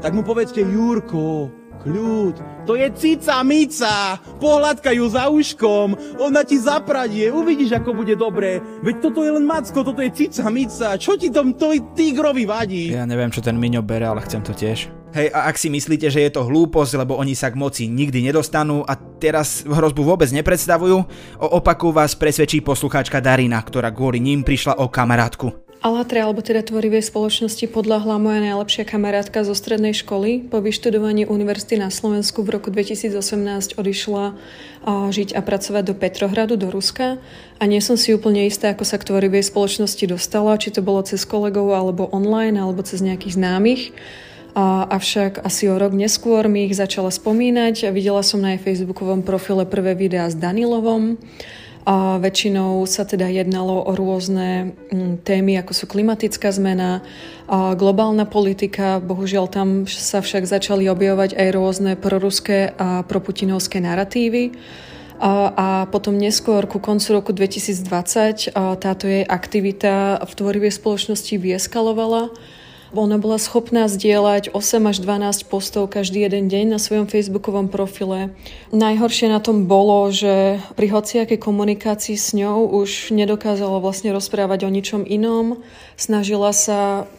tak 0.04 0.12
mu 0.12 0.22
povedzte, 0.28 0.60
Jurko, 0.60 1.48
kľud, 1.88 2.68
to 2.68 2.76
je 2.76 2.88
cica 3.00 3.40
mica, 3.48 4.20
pohľadka 4.44 4.92
ju 4.92 5.08
za 5.08 5.32
uškom, 5.32 6.20
ona 6.20 6.44
ti 6.44 6.60
zapradie, 6.60 7.32
uvidíš, 7.32 7.80
ako 7.80 8.04
bude 8.04 8.20
dobré. 8.20 8.60
Veď 8.84 9.08
toto 9.08 9.24
je 9.24 9.32
len 9.32 9.48
macko, 9.48 9.88
toto 9.88 10.04
je 10.04 10.12
cica 10.12 10.52
mica, 10.52 11.00
čo 11.00 11.16
ti 11.16 11.32
tom 11.32 11.56
to 11.56 11.72
tigrovi 11.96 12.44
vadí? 12.44 12.92
Ja 12.92 13.08
neviem, 13.08 13.32
čo 13.32 13.40
ten 13.40 13.56
Miňo 13.56 13.80
bere, 13.80 14.12
ale 14.12 14.20
chcem 14.28 14.44
to 14.44 14.52
tiež. 14.52 14.97
Hej, 15.16 15.32
a 15.32 15.48
ak 15.48 15.56
si 15.56 15.72
myslíte, 15.72 16.12
že 16.12 16.20
je 16.20 16.32
to 16.36 16.44
hlúposť, 16.44 17.00
lebo 17.00 17.16
oni 17.16 17.32
sa 17.32 17.48
k 17.48 17.56
moci 17.56 17.88
nikdy 17.88 18.22
nedostanú 18.28 18.84
a 18.84 18.94
teraz 18.96 19.64
hrozbu 19.64 20.04
vôbec 20.04 20.30
nepredstavujú, 20.30 20.98
o 21.42 21.48
opaku 21.58 21.96
vás 21.96 22.14
presvedčí 22.14 22.60
poslucháčka 22.60 23.24
Darina, 23.24 23.58
ktorá 23.64 23.90
kvôli 23.90 24.20
ním 24.20 24.44
prišla 24.44 24.78
o 24.78 24.92
kamarátku. 24.92 25.56
Alatre, 25.78 26.26
alebo 26.26 26.42
teda 26.42 26.66
tvorivej 26.66 27.06
spoločnosti 27.06 27.62
podľahla 27.70 28.18
moja 28.18 28.42
najlepšia 28.42 28.82
kamarátka 28.84 29.46
zo 29.46 29.54
strednej 29.54 29.94
školy. 29.94 30.50
Po 30.50 30.58
vyštudovaní 30.58 31.30
univerzity 31.30 31.78
na 31.78 31.94
Slovensku 31.94 32.42
v 32.42 32.58
roku 32.58 32.74
2018 32.74 33.78
odišla 33.78 34.34
žiť 34.90 35.38
a 35.38 35.42
pracovať 35.46 35.84
do 35.86 35.94
Petrohradu, 35.94 36.58
do 36.58 36.74
Ruska. 36.74 37.22
A 37.62 37.64
nie 37.70 37.78
som 37.78 37.94
si 37.94 38.10
úplne 38.10 38.50
istá, 38.50 38.74
ako 38.74 38.90
sa 38.90 38.98
k 38.98 39.06
tvorivej 39.06 39.46
spoločnosti 39.46 40.02
dostala, 40.10 40.58
či 40.58 40.74
to 40.74 40.82
bolo 40.82 41.06
cez 41.06 41.22
kolegov, 41.30 41.70
alebo 41.70 42.10
online, 42.10 42.58
alebo 42.58 42.82
cez 42.82 43.06
nejakých 43.06 43.38
známych. 43.38 43.94
A, 44.58 44.90
avšak 44.90 45.46
asi 45.46 45.70
o 45.70 45.78
rok 45.78 45.94
neskôr 45.94 46.50
mi 46.50 46.66
ich 46.66 46.74
začala 46.74 47.14
spomínať 47.14 47.94
videla 47.94 48.26
som 48.26 48.42
na 48.42 48.58
jej 48.58 48.62
facebookovom 48.66 49.22
profile 49.22 49.70
prvé 49.70 49.94
videá 49.94 50.26
s 50.26 50.34
Danilovom. 50.34 51.22
A 51.88 52.18
väčšinou 52.20 52.84
sa 52.90 53.08
teda 53.08 53.30
jednalo 53.32 53.80
o 53.80 53.94
rôzne 53.96 54.76
mm, 54.92 55.24
témy, 55.24 55.62
ako 55.62 55.72
sú 55.72 55.86
klimatická 55.88 56.52
zmena, 56.52 57.06
a 57.48 57.78
globálna 57.78 58.26
politika. 58.28 59.00
Bohužiaľ 59.00 59.46
tam 59.48 59.70
sa 59.88 60.20
však 60.20 60.50
začali 60.50 60.90
objavovať 60.90 61.38
aj 61.38 61.48
rôzne 61.54 61.92
proruské 61.96 62.76
a 62.76 63.08
proputinovské 63.08 63.80
narratívy. 63.80 64.58
A, 65.22 65.54
a 65.54 65.68
potom 65.88 66.18
neskôr, 66.18 66.66
ku 66.66 66.82
koncu 66.82 67.08
roku 67.14 67.32
2020, 67.32 68.52
táto 68.58 69.06
jej 69.06 69.24
aktivita 69.24 70.20
v 70.26 70.32
tvorivej 70.34 70.74
spoločnosti 70.76 71.40
vyeskalovala 71.40 72.34
ona 72.96 73.20
bola 73.20 73.36
schopná 73.42 73.92
zdieľať 73.92 74.56
8 74.56 74.92
až 74.92 74.98
12 75.04 75.52
postov 75.52 75.92
každý 75.92 76.24
jeden 76.24 76.48
deň 76.48 76.76
na 76.76 76.80
svojom 76.80 77.10
facebookovom 77.10 77.68
profile. 77.68 78.32
Najhoršie 78.72 79.28
na 79.28 79.44
tom 79.44 79.68
bolo, 79.68 80.08
že 80.14 80.64
pri 80.80 80.88
hociakej 80.94 81.40
komunikácii 81.42 82.16
s 82.16 82.32
ňou 82.32 82.70
už 82.70 83.12
nedokázala 83.12 83.84
vlastne 83.84 84.16
rozprávať 84.16 84.68
o 84.68 84.70
ničom 84.72 85.04
inom. 85.04 85.60
Snažila 86.00 86.56
sa 86.56 87.10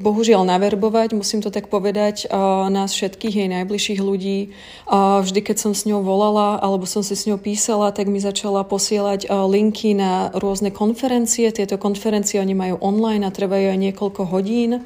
bohužiaľ 0.00 0.48
naverbovať, 0.48 1.12
musím 1.12 1.44
to 1.44 1.52
tak 1.52 1.68
povedať, 1.68 2.24
nás 2.72 2.96
všetkých 2.96 3.34
jej 3.44 3.48
najbližších 3.52 4.00
ľudí. 4.00 4.56
Vždy, 4.88 5.40
keď 5.44 5.56
som 5.60 5.76
s 5.76 5.84
ňou 5.84 6.00
volala 6.00 6.56
alebo 6.56 6.88
som 6.88 7.04
si 7.04 7.12
s 7.12 7.28
ňou 7.28 7.36
písala, 7.36 7.92
tak 7.92 8.08
mi 8.08 8.16
začala 8.24 8.64
posielať 8.64 9.28
linky 9.28 9.92
na 9.92 10.32
rôzne 10.32 10.72
konferencie. 10.72 11.52
Tieto 11.52 11.76
konferencie 11.76 12.40
oni 12.40 12.56
majú 12.56 12.80
online 12.80 13.28
a 13.28 13.34
trvajú 13.34 13.68
aj 13.68 13.78
niekoľko 13.78 14.22
hodín. 14.32 14.80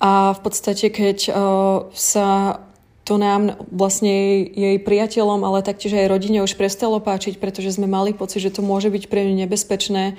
A 0.00 0.32
v 0.32 0.40
podstate, 0.40 0.88
keď 0.88 1.18
sa 1.92 2.28
to 3.10 3.18
nám 3.18 3.58
vlastne 3.74 4.46
jej 4.54 4.78
priateľom, 4.78 5.42
ale 5.42 5.66
taktiež 5.66 5.98
aj 5.98 6.14
rodine 6.14 6.46
už 6.46 6.54
prestalo 6.54 7.02
páčiť, 7.02 7.42
pretože 7.42 7.74
sme 7.74 7.90
mali 7.90 8.14
pocit, 8.14 8.38
že 8.38 8.54
to 8.54 8.62
môže 8.62 8.86
byť 8.86 9.10
pre 9.10 9.26
ňu 9.26 9.34
nebezpečné 9.34 10.14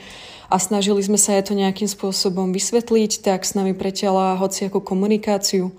a 0.52 0.56
snažili 0.60 1.00
sme 1.00 1.16
sa 1.16 1.40
jej 1.40 1.48
to 1.48 1.56
nejakým 1.56 1.88
spôsobom 1.88 2.52
vysvetliť, 2.52 3.24
tak 3.24 3.48
s 3.48 3.56
nami 3.56 3.72
preťala 3.72 4.36
hociakú 4.44 4.84
komunikáciu. 4.84 5.72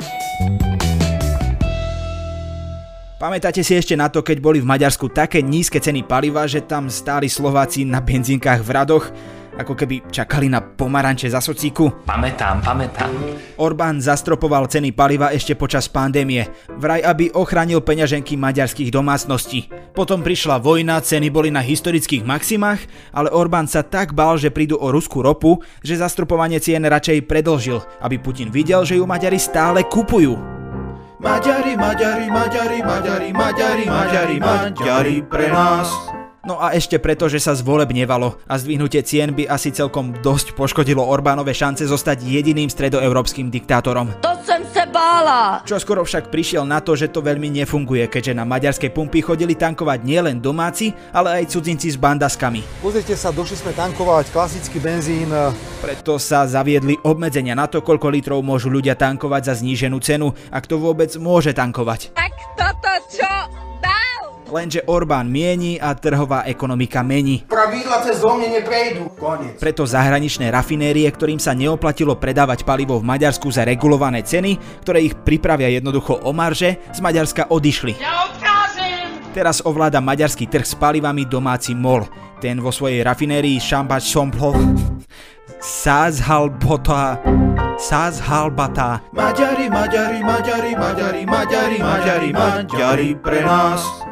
Pamätáte 3.21 3.61
si 3.61 3.76
ešte 3.76 3.92
na 3.92 4.09
to, 4.09 4.25
keď 4.25 4.40
boli 4.40 4.64
v 4.64 4.73
Maďarsku 4.73 5.12
také 5.12 5.45
nízke 5.45 5.85
ceny 5.85 6.09
paliva, 6.09 6.49
že 6.49 6.64
tam 6.64 6.88
stáli 6.88 7.28
Slováci 7.28 7.85
na 7.85 8.00
benzínkach 8.00 8.64
v 8.64 8.71
radoch? 8.73 9.04
Ako 9.59 9.76
keby 9.76 10.09
čakali 10.09 10.49
na 10.49 10.64
pomaranče 10.64 11.28
za 11.28 11.40
socíku. 11.44 12.04
Pamätám, 12.09 12.64
pamätám. 12.64 13.12
Orbán 13.61 14.00
zastropoval 14.00 14.68
ceny 14.68 14.97
paliva 14.97 15.30
ešte 15.30 15.52
počas 15.52 15.87
pandémie, 15.87 16.49
vraj 16.80 17.04
aby 17.04 17.28
ochránil 17.32 17.85
peňaženky 17.85 18.38
maďarských 18.40 18.88
domácností. 18.88 19.68
Potom 19.92 20.25
prišla 20.25 20.56
vojna, 20.62 21.04
ceny 21.04 21.28
boli 21.28 21.52
na 21.52 21.61
historických 21.61 22.25
maximách, 22.25 22.80
ale 23.12 23.28
Orbán 23.28 23.68
sa 23.68 23.85
tak 23.85 24.16
bál, 24.16 24.40
že 24.40 24.49
prídu 24.49 24.80
o 24.80 24.88
ruskú 24.88 25.21
ropu, 25.21 25.61
že 25.85 26.00
zastropovanie 26.00 26.59
cien 26.62 26.82
radšej 26.82 27.28
predlžil, 27.28 27.85
aby 28.00 28.16
Putin 28.16 28.49
videl, 28.49 28.82
že 28.88 28.97
ju 28.97 29.04
Maďari 29.04 29.37
stále 29.37 29.85
kupujú. 29.85 30.62
Maďari, 31.23 31.78
Maďari, 31.78 32.26
Maďari, 32.26 32.78
Maďari, 32.82 33.30
Maďari, 33.30 33.85
Maďari, 33.87 34.37
Maďari 34.42 35.16
pre 35.23 35.47
nás. 35.54 36.22
No 36.43 36.59
a 36.59 36.75
ešte 36.75 36.99
preto, 36.99 37.31
že 37.31 37.39
sa 37.39 37.55
zvolebnevalo 37.55 38.35
a 38.51 38.59
zdvihnutie 38.59 38.99
cien 39.07 39.31
by 39.31 39.47
asi 39.47 39.71
celkom 39.71 40.11
dosť 40.11 40.59
poškodilo 40.59 40.99
Orbánové 40.99 41.55
šance 41.55 41.87
zostať 41.87 42.27
jediným 42.27 42.67
stredoeurópskym 42.67 43.47
diktátorom. 43.47 44.11
To 44.27 44.35
som 44.43 44.59
sa 44.75 44.83
bála! 44.91 45.63
Čo 45.63 45.79
skoro 45.79 46.03
však 46.03 46.35
prišiel 46.35 46.67
na 46.67 46.83
to, 46.83 46.99
že 46.99 47.15
to 47.15 47.23
veľmi 47.23 47.47
nefunguje, 47.63 48.11
keďže 48.11 48.35
na 48.35 48.43
maďarskej 48.43 48.91
pumpy 48.91 49.23
chodili 49.23 49.55
tankovať 49.55 50.03
nielen 50.03 50.43
domáci, 50.43 50.91
ale 51.15 51.47
aj 51.47 51.55
cudzinci 51.55 51.95
s 51.95 51.97
bandaskami. 52.03 52.83
Pozrite 52.83 53.15
sa, 53.15 53.31
došli 53.31 53.63
sme 53.63 53.71
tankovať 53.79 54.35
klasický 54.35 54.83
benzín. 54.83 55.31
Preto 55.79 56.19
sa 56.19 56.43
zaviedli 56.43 56.99
obmedzenia 57.07 57.55
na 57.55 57.71
to, 57.71 57.87
koľko 57.87 58.11
litrov 58.11 58.43
môžu 58.43 58.67
ľudia 58.67 58.99
tankovať 58.99 59.47
za 59.47 59.55
zníženú 59.63 60.03
cenu, 60.03 60.35
ak 60.51 60.67
to 60.67 60.75
vôbec 60.75 61.15
môže 61.23 61.55
tankovať. 61.55 62.11
Tak 62.19 62.35
to 62.59 62.67
toto 62.67 62.95
čo 63.15 63.33
dal? 63.79 64.01
Lenže 64.52 64.85
Orbán 64.85 65.32
mieni 65.32 65.80
a 65.80 65.97
trhová 65.97 66.44
ekonomika 66.44 67.00
mení. 67.00 67.49
Pravidla 67.49 68.04
cez 68.04 68.21
mne 68.21 68.61
neprejdú. 68.61 69.09
Konec. 69.16 69.56
Preto 69.56 69.88
zahraničné 69.88 70.52
rafinérie, 70.52 71.09
ktorým 71.09 71.40
sa 71.40 71.56
neoplatilo 71.56 72.21
predávať 72.21 72.68
palivo 72.68 73.00
v 73.00 73.09
Maďarsku 73.09 73.49
za 73.49 73.64
regulované 73.64 74.21
ceny, 74.21 74.85
ktoré 74.85 75.09
ich 75.09 75.16
pripravia 75.16 75.73
jednoducho 75.73 76.21
o 76.21 76.30
marže, 76.37 76.76
z 76.92 77.00
Maďarska 77.00 77.49
odišli. 77.49 77.97
Ja! 77.97 78.23
Teraz 79.32 79.64
ovláda 79.64 80.04
maďarský 80.04 80.44
trh 80.44 80.68
s 80.68 80.76
palivami 80.76 81.25
domáci 81.25 81.73
MOL. 81.73 82.04
Ten 82.37 82.61
vo 82.61 82.68
svojej 82.68 83.00
rafinérii 83.00 83.56
Šambač 83.56 84.12
Somplov 84.12 84.61
Sázhalbota 85.56 87.16
Sázhalbata 87.80 89.00
Maďari, 89.16 89.73
Maďari, 89.73 90.21
Maďari, 90.21 90.73
Maďari, 90.76 91.23
Maďari, 91.25 91.78
Maďari, 91.80 92.30
Maďari 92.37 93.11
pre 93.16 93.40
nás 93.40 94.12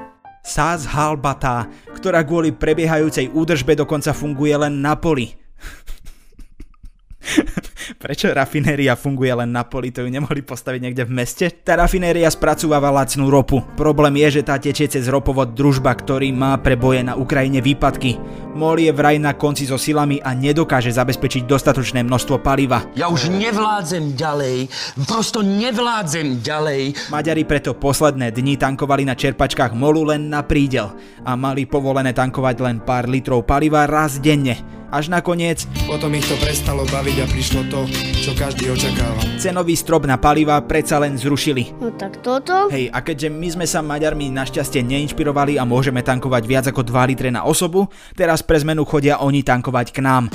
Saz 0.51 0.83
Halbata, 0.83 1.71
ktorá 1.95 2.27
kvôli 2.27 2.51
prebiehajúcej 2.51 3.31
údržbe 3.31 3.79
dokonca 3.79 4.11
funguje 4.11 4.59
len 4.59 4.83
na 4.83 4.99
poli. 4.99 5.31
Prečo 7.99 8.31
rafinéria 8.31 8.95
funguje 8.95 9.35
len 9.35 9.51
na 9.51 9.67
poli, 9.67 9.91
to 9.91 10.07
ju 10.07 10.11
nemohli 10.13 10.47
postaviť 10.47 10.81
niekde 10.83 11.03
v 11.09 11.17
meste? 11.17 11.51
Tá 11.51 11.75
rafinéria 11.75 12.31
spracúva 12.31 12.79
lacnú 12.79 13.27
ropu. 13.27 13.59
Problém 13.75 14.23
je, 14.23 14.39
že 14.39 14.47
tá 14.47 14.63
tečie 14.63 14.87
cez 14.87 15.11
ropovod 15.11 15.59
družba, 15.59 15.91
ktorý 15.99 16.31
má 16.31 16.55
pre 16.63 16.79
boje 16.79 17.03
na 17.03 17.19
Ukrajine 17.19 17.59
výpadky. 17.59 18.15
MOL 18.55 18.79
je 18.79 18.93
vraj 18.95 19.19
na 19.19 19.35
konci 19.35 19.67
so 19.67 19.75
silami 19.75 20.23
a 20.23 20.35
nedokáže 20.35 20.95
zabezpečiť 20.95 21.47
dostatočné 21.47 22.07
množstvo 22.07 22.39
paliva. 22.39 22.87
Ja 22.95 23.11
už 23.11 23.31
nevládzem 23.31 24.15
ďalej, 24.15 24.71
prosto 25.07 25.43
nevládzem 25.43 26.43
ďalej. 26.43 27.11
Maďari 27.11 27.43
preto 27.43 27.75
posledné 27.75 28.31
dni 28.31 28.55
tankovali 28.59 29.03
na 29.03 29.19
čerpačkách 29.19 29.75
MOLu 29.75 30.15
len 30.15 30.31
na 30.31 30.47
prídel 30.47 30.95
a 31.27 31.35
mali 31.35 31.67
povolené 31.67 32.15
tankovať 32.15 32.57
len 32.63 32.77
pár 32.83 33.11
litrov 33.11 33.47
paliva 33.47 33.87
raz 33.87 34.19
denne 34.23 34.81
až 34.91 35.07
nakoniec... 35.09 35.65
Potom 35.87 36.11
ich 36.19 36.27
to 36.27 36.35
prestalo 36.43 36.83
baviť 36.91 37.17
a 37.23 37.27
prišlo 37.31 37.63
to, 37.71 37.80
čo 38.21 38.37
každý 38.37 38.69
očakával. 38.73 39.23
Cenový 39.41 39.77
strop 39.79 40.05
na 40.05 40.21
paliva 40.21 40.61
predsa 40.65 41.01
len 41.01 41.17
zrušili. 41.17 41.77
No 41.81 41.95
tak 41.95 42.21
toto? 42.21 42.69
Hej, 42.69 42.93
a 42.93 42.99
keďže 43.01 43.29
my 43.33 43.49
sme 43.57 43.67
sa 43.69 43.81
Maďarmi 43.81 44.29
našťastie 44.33 44.85
neinšpirovali 44.85 45.57
a 45.57 45.65
môžeme 45.65 46.05
tankovať 46.05 46.43
viac 46.45 46.65
ako 46.69 46.85
2 46.85 47.11
litre 47.11 47.29
na 47.33 47.47
osobu, 47.49 47.89
teraz 48.13 48.45
pre 48.45 48.61
zmenu 48.61 48.85
chodia 48.85 49.23
oni 49.23 49.41
tankovať 49.41 49.87
k 49.95 49.99
nám. 50.05 50.29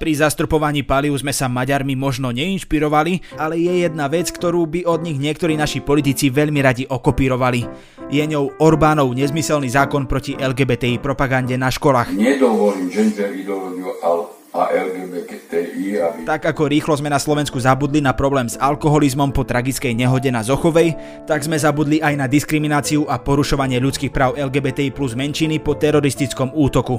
Pri 0.00 0.16
zastrupovaní 0.16 0.80
paliu 0.80 1.12
sme 1.12 1.28
sa 1.28 1.44
Maďarmi 1.44 1.92
možno 1.92 2.32
neinšpirovali, 2.32 3.36
ale 3.36 3.60
je 3.60 3.84
jedna 3.84 4.08
vec, 4.08 4.32
ktorú 4.32 4.64
by 4.64 4.88
od 4.88 5.04
nich 5.04 5.20
niektorí 5.20 5.60
naši 5.60 5.84
politici 5.84 6.32
veľmi 6.32 6.56
radi 6.64 6.88
okopírovali. 6.88 7.68
Je 8.08 8.24
ňou 8.24 8.56
Orbánov 8.64 9.12
nezmyselný 9.12 9.68
zákon 9.68 10.08
proti 10.08 10.40
LGBTI 10.40 11.04
propagande 11.04 11.52
na 11.60 11.68
školách. 11.68 12.16
Nedovolím 12.16 12.88
gender 12.88 13.28
ideológiu, 13.28 13.92
a 14.50 14.72
LGBTI. 14.72 15.84
Aby... 16.00 16.18
Tak 16.26 16.42
ako 16.48 16.66
rýchlo 16.66 16.98
sme 16.98 17.12
na 17.12 17.22
Slovensku 17.22 17.60
zabudli 17.62 18.02
na 18.02 18.16
problém 18.16 18.50
s 18.50 18.58
alkoholizmom 18.58 19.30
po 19.30 19.46
tragickej 19.46 19.94
nehode 19.94 20.32
na 20.34 20.42
Zochovej, 20.42 20.98
tak 21.28 21.46
sme 21.46 21.54
zabudli 21.54 22.02
aj 22.02 22.14
na 22.18 22.26
diskrimináciu 22.26 23.06
a 23.06 23.22
porušovanie 23.22 23.78
ľudských 23.78 24.10
práv 24.10 24.34
LGBTI 24.34 24.90
plus 24.90 25.14
menšiny 25.14 25.62
po 25.62 25.78
teroristickom 25.78 26.50
útoku. 26.50 26.98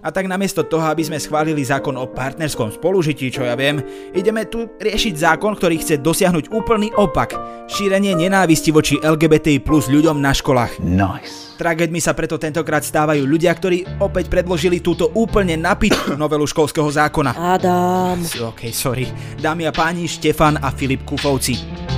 A 0.00 0.08
tak 0.08 0.24
namiesto 0.24 0.64
toho, 0.64 0.88
aby 0.88 1.04
sme 1.04 1.20
schválili 1.20 1.60
zákon 1.60 1.92
o 2.00 2.08
partnerskom 2.08 2.72
spolužití, 2.72 3.28
čo 3.28 3.44
ja 3.44 3.52
viem, 3.52 3.84
ideme 4.16 4.48
tu 4.48 4.64
riešiť 4.80 5.14
zákon, 5.14 5.52
ktorý 5.52 5.76
chce 5.76 6.00
dosiahnuť 6.00 6.48
úplný 6.48 6.88
opak. 6.96 7.36
Šírenie 7.68 8.16
nenávisti 8.16 8.72
voči 8.72 8.96
LGBTI 8.96 9.60
plus 9.60 9.92
ľuďom 9.92 10.24
na 10.24 10.32
školách. 10.32 10.80
Nice. 10.80 11.52
Tragédmi 11.60 12.00
sa 12.00 12.16
preto 12.16 12.40
tentokrát 12.40 12.80
stávajú 12.86 13.28
ľudia, 13.28 13.52
ktorí 13.52 14.00
opäť 14.00 14.32
predložili 14.32 14.80
túto 14.80 15.12
úplne 15.12 15.60
napitú 15.60 16.16
novelu 16.22 16.48
školského 16.48 16.88
zákona. 16.88 17.36
Adam. 17.36 18.24
Ok, 18.40 18.72
sorry. 18.72 19.04
Dámy 19.36 19.68
a 19.68 19.72
páni, 19.74 20.08
Štefan 20.08 20.56
a 20.64 20.72
Filip 20.72 21.04
Kufovci. 21.04 21.97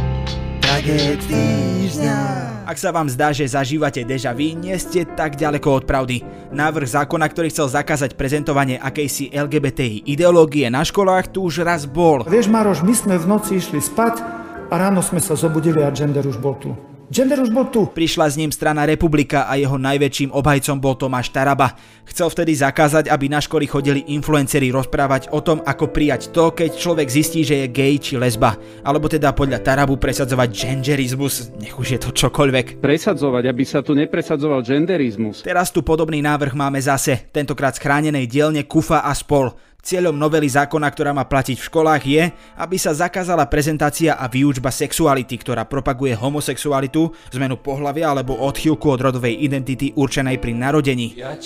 Ak 2.65 2.79
sa 2.81 2.89
vám 2.95 3.11
zdá, 3.13 3.35
že 3.37 3.45
zažívate 3.45 4.01
deja 4.07 4.33
vu, 4.33 4.57
nie 4.57 4.73
ste 4.81 5.05
tak 5.05 5.37
ďaleko 5.37 5.83
od 5.83 5.85
pravdy. 5.85 6.25
Návrh 6.55 6.89
zákona, 6.89 7.27
ktorý 7.29 7.53
chcel 7.53 7.69
zakázať 7.69 8.17
prezentovanie 8.17 8.81
akejsi 8.81 9.29
LGBTI 9.35 10.09
ideológie 10.09 10.71
na 10.73 10.81
školách, 10.81 11.37
tu 11.37 11.45
už 11.45 11.69
raz 11.69 11.85
bol. 11.85 12.25
Vieš, 12.25 12.49
Maroš, 12.49 12.81
my 12.81 12.95
sme 12.97 13.15
v 13.21 13.27
noci 13.29 13.61
išli 13.61 13.83
spať 13.83 14.25
a 14.71 14.75
ráno 14.79 15.05
sme 15.05 15.21
sa 15.21 15.37
zobudili 15.37 15.85
a 15.85 15.93
gender 15.93 16.25
už 16.25 16.41
bol 16.41 16.57
tu. 16.57 16.90
Gender 17.11 17.43
už 17.43 17.51
bol 17.51 17.67
tu. 17.67 17.91
Prišla 17.91 18.31
s 18.31 18.39
ním 18.39 18.55
strana 18.55 18.87
Republika 18.87 19.51
a 19.51 19.59
jeho 19.59 19.75
najväčším 19.75 20.31
obhajcom 20.31 20.79
bol 20.79 20.95
Tomáš 20.95 21.35
Taraba. 21.35 21.75
Chcel 22.07 22.31
vtedy 22.31 22.55
zakázať, 22.55 23.11
aby 23.11 23.27
na 23.27 23.43
školy 23.43 23.67
chodili 23.67 24.07
influenceri 24.15 24.71
rozprávať 24.71 25.27
o 25.35 25.43
tom, 25.43 25.59
ako 25.59 25.91
prijať 25.91 26.31
to, 26.31 26.55
keď 26.55 26.71
človek 26.79 27.11
zistí, 27.11 27.43
že 27.43 27.67
je 27.67 27.67
gay 27.67 27.99
či 27.99 28.15
lesba. 28.15 28.55
Alebo 28.87 29.11
teda 29.11 29.35
podľa 29.35 29.59
Tarabu 29.59 29.99
presadzovať 29.99 30.55
genderizmus, 30.55 31.51
nech 31.59 31.75
už 31.75 31.99
je 31.99 31.99
to 31.99 32.15
čokoľvek. 32.15 32.79
Presadzovať, 32.79 33.43
aby 33.43 33.65
sa 33.67 33.83
tu 33.83 33.91
nepresadzoval 33.99 34.63
genderizmus. 34.63 35.43
Teraz 35.43 35.75
tu 35.75 35.83
podobný 35.83 36.23
návrh 36.23 36.55
máme 36.55 36.79
zase, 36.79 37.27
tentokrát 37.35 37.75
z 37.75 37.83
chránenej 37.83 38.31
dielne 38.31 38.63
Kufa 38.63 39.03
a 39.03 39.11
spol. 39.19 39.51
Cieľom 39.81 40.13
novely 40.13 40.49
zákona, 40.49 40.89
ktorá 40.93 41.17
má 41.17 41.25
platiť 41.25 41.57
v 41.57 41.67
školách 41.69 42.03
je, 42.05 42.25
aby 42.61 42.77
sa 42.77 42.93
zakázala 42.93 43.49
prezentácia 43.49 44.17
a 44.17 44.29
výučba 44.29 44.69
sexuality, 44.69 45.41
ktorá 45.41 45.65
propaguje 45.65 46.13
homosexualitu, 46.13 47.13
zmenu 47.33 47.57
pohlavia 47.57 48.13
alebo 48.13 48.37
odchýlku 48.37 48.87
od 48.93 49.01
rodovej 49.01 49.41
identity 49.41 49.97
určenej 49.97 50.37
pri 50.37 50.53
narodení. 50.53 51.17
Ja 51.17 51.37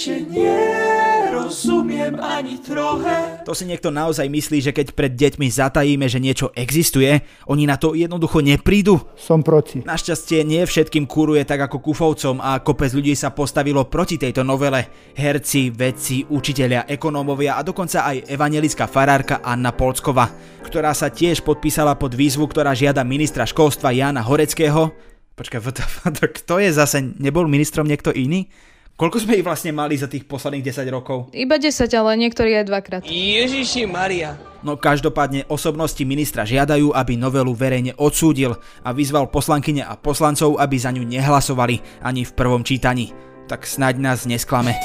nerozumiem 1.45 2.17
ani 2.17 2.57
troche. 2.57 3.45
To 3.45 3.53
si 3.53 3.69
niekto 3.69 3.93
naozaj 3.93 4.25
myslí, 4.33 4.65
že 4.65 4.73
keď 4.73 4.97
pred 4.97 5.13
deťmi 5.13 5.45
zatajíme, 5.53 6.09
že 6.09 6.17
niečo 6.17 6.49
existuje, 6.57 7.21
oni 7.45 7.69
na 7.69 7.77
to 7.77 7.93
jednoducho 7.93 8.41
neprídu? 8.41 8.97
Som 9.13 9.45
proti. 9.45 9.85
Našťastie 9.85 10.41
nie 10.41 10.65
všetkým 10.65 11.05
kúruje 11.05 11.45
tak 11.45 11.69
ako 11.69 11.85
kufovcom 11.85 12.41
a 12.41 12.65
kopec 12.65 12.97
ľudí 12.97 13.13
sa 13.13 13.37
postavilo 13.37 13.85
proti 13.85 14.17
tejto 14.17 14.41
novele. 14.41 15.13
Herci, 15.13 15.69
vedci, 15.69 16.25
učitelia, 16.25 16.89
ekonómovia 16.89 17.61
a 17.61 17.63
dokonca 17.63 18.09
aj 18.09 18.25
evangelická 18.33 18.89
farárka 18.89 19.45
Anna 19.45 19.77
Polskova, 19.77 20.33
ktorá 20.65 20.97
sa 20.97 21.13
tiež 21.13 21.45
podpísala 21.45 21.93
pod 22.01 22.17
výzvu, 22.17 22.49
ktorá 22.49 22.73
žiada 22.73 23.05
ministra 23.05 23.45
školstva 23.45 23.93
Jana 23.93 24.25
Horeckého. 24.25 24.97
Počkaj, 25.37 25.61
kto 26.41 26.55
je 26.57 26.71
zase, 26.73 27.05
nebol 27.21 27.45
ministrom 27.45 27.85
niekto 27.85 28.17
iný? 28.17 28.49
Koľko 28.95 29.27
sme 29.27 29.35
ich 29.35 29.43
vlastne 29.43 29.75
mali 29.75 29.99
za 29.99 30.07
tých 30.07 30.23
posledných 30.23 30.71
10 30.71 30.87
rokov? 30.95 31.27
Iba 31.35 31.59
10, 31.59 31.91
ale 31.99 32.15
niektorí 32.15 32.55
aj 32.55 32.65
dvakrát. 32.71 33.03
Ježiši 33.03 33.91
Maria. 33.91 34.39
No 34.63 34.79
každopádne 34.79 35.51
osobnosti 35.51 35.99
ministra 36.07 36.47
žiadajú, 36.47 36.95
aby 36.95 37.19
novelu 37.19 37.51
verejne 37.59 37.99
odsúdil 37.99 38.55
a 38.87 38.95
vyzval 38.95 39.35
poslankyne 39.35 39.83
a 39.83 39.99
poslancov, 39.99 40.63
aby 40.63 40.79
za 40.79 40.95
ňu 40.95 41.03
nehlasovali 41.11 41.83
ani 42.07 42.23
v 42.23 42.33
prvom 42.39 42.63
čítaní. 42.63 43.11
Tak 43.51 43.67
snaď 43.67 43.99
nás 43.99 44.31
nesklame. 44.31 44.79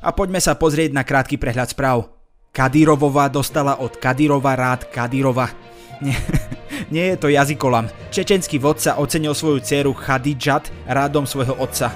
A 0.00 0.08
poďme 0.16 0.40
sa 0.40 0.56
pozrieť 0.56 0.96
na 0.96 1.04
krátky 1.04 1.36
prehľad 1.36 1.76
správ. 1.76 2.08
Kadírovová 2.56 3.28
dostala 3.28 3.84
od 3.84 4.00
Kadírova 4.00 4.56
rád 4.56 4.88
Kadírova. 4.88 5.52
Nie, 6.00 6.16
nie 6.90 7.12
je 7.12 7.16
to 7.16 7.28
jazykolam. 7.28 7.90
Čečenský 8.10 8.58
vodca 8.58 8.96
ocenil 9.00 9.34
svoju 9.34 9.60
dceru 9.60 9.92
Khadijat 9.92 10.70
rádom 10.86 11.26
svojho 11.26 11.54
otca. 11.58 11.90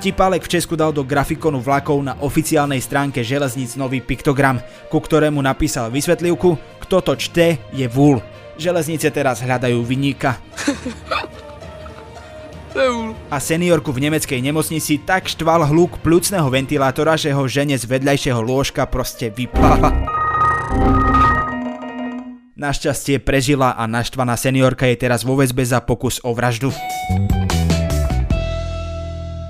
Vtipálek 0.00 0.40
v 0.40 0.52
Česku 0.56 0.80
dal 0.80 0.96
do 0.96 1.04
grafikonu 1.04 1.60
vlakov 1.60 2.00
na 2.00 2.16
oficiálnej 2.24 2.80
stránke 2.80 3.20
železníc 3.20 3.76
nový 3.76 4.00
piktogram, 4.00 4.56
ku 4.88 4.96
ktorému 4.96 5.44
napísal 5.44 5.92
vysvetlivku, 5.92 6.56
kto 6.88 6.96
to 7.04 7.12
čte 7.20 7.60
je 7.68 7.84
vúl. 7.84 8.16
Železnice 8.56 9.12
teraz 9.12 9.44
hľadajú 9.44 9.84
vyníka. 9.84 10.40
A 13.28 13.36
seniorku 13.36 13.92
v 13.92 14.08
nemeckej 14.08 14.40
nemocnici 14.40 15.02
tak 15.04 15.28
štval 15.28 15.68
hluk 15.68 16.00
plúcneho 16.00 16.48
ventilátora, 16.48 17.20
že 17.20 17.34
ho 17.36 17.44
žene 17.44 17.76
z 17.76 17.84
vedľajšieho 17.84 18.40
lôžka 18.40 18.88
proste 18.88 19.28
vyplala. 19.28 20.19
Našťastie 22.60 23.24
prežila 23.24 23.72
a 23.72 23.88
naštvaná 23.88 24.36
seniorka 24.36 24.84
je 24.84 25.00
teraz 25.00 25.24
vo 25.24 25.32
väzbe 25.32 25.64
za 25.64 25.80
pokus 25.80 26.20
o 26.20 26.36
vraždu. 26.36 26.68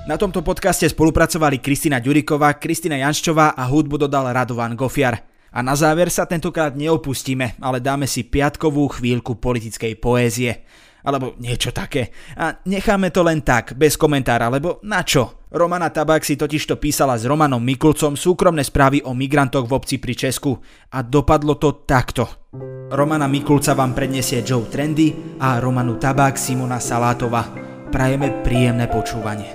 Na 0.07 0.15
tomto 0.15 0.47
podcaste 0.47 0.87
spolupracovali 0.87 1.59
Kristina 1.59 1.99
Ďuriková, 1.99 2.63
Kristina 2.63 3.03
Janščová 3.03 3.59
a 3.59 3.67
hudbu 3.67 4.07
dodal 4.07 4.31
Radovan 4.31 4.79
Gofiar. 4.79 5.27
A 5.51 5.59
na 5.59 5.75
záver 5.75 6.07
sa 6.07 6.23
tentokrát 6.23 6.79
neopustíme, 6.79 7.59
ale 7.59 7.83
dáme 7.83 8.07
si 8.07 8.23
piatkovú 8.23 8.87
chvíľku 8.95 9.43
politickej 9.43 9.99
poézie. 9.99 10.63
Alebo 11.03 11.35
niečo 11.43 11.75
také. 11.75 12.15
A 12.39 12.63
necháme 12.63 13.11
to 13.11 13.27
len 13.27 13.43
tak, 13.43 13.75
bez 13.75 13.99
komentára, 13.99 14.47
lebo 14.47 14.79
na 14.87 15.03
čo? 15.03 15.40
Romana 15.51 15.91
Tabák 15.91 16.23
si 16.23 16.39
totižto 16.39 16.79
písala 16.79 17.19
s 17.19 17.27
Romanom 17.27 17.59
Mikulcom 17.59 18.15
súkromné 18.15 18.63
správy 18.63 19.03
o 19.03 19.11
migrantoch 19.19 19.67
v 19.67 19.75
obci 19.75 19.99
pri 19.99 20.15
Česku 20.15 20.55
a 20.95 21.03
dopadlo 21.03 21.59
to 21.59 21.83
takto. 21.83 22.47
Romana 22.95 23.27
Mikulca 23.27 23.75
vám 23.75 23.91
predniesie 23.91 24.47
Joe 24.47 24.71
Trendy 24.71 25.11
a 25.43 25.59
Romanu 25.59 25.99
Tabák 25.99 26.39
Simona 26.39 26.79
Salátova. 26.79 27.51
Prajeme 27.91 28.31
príjemné 28.47 28.87
počúvanie. 28.87 29.51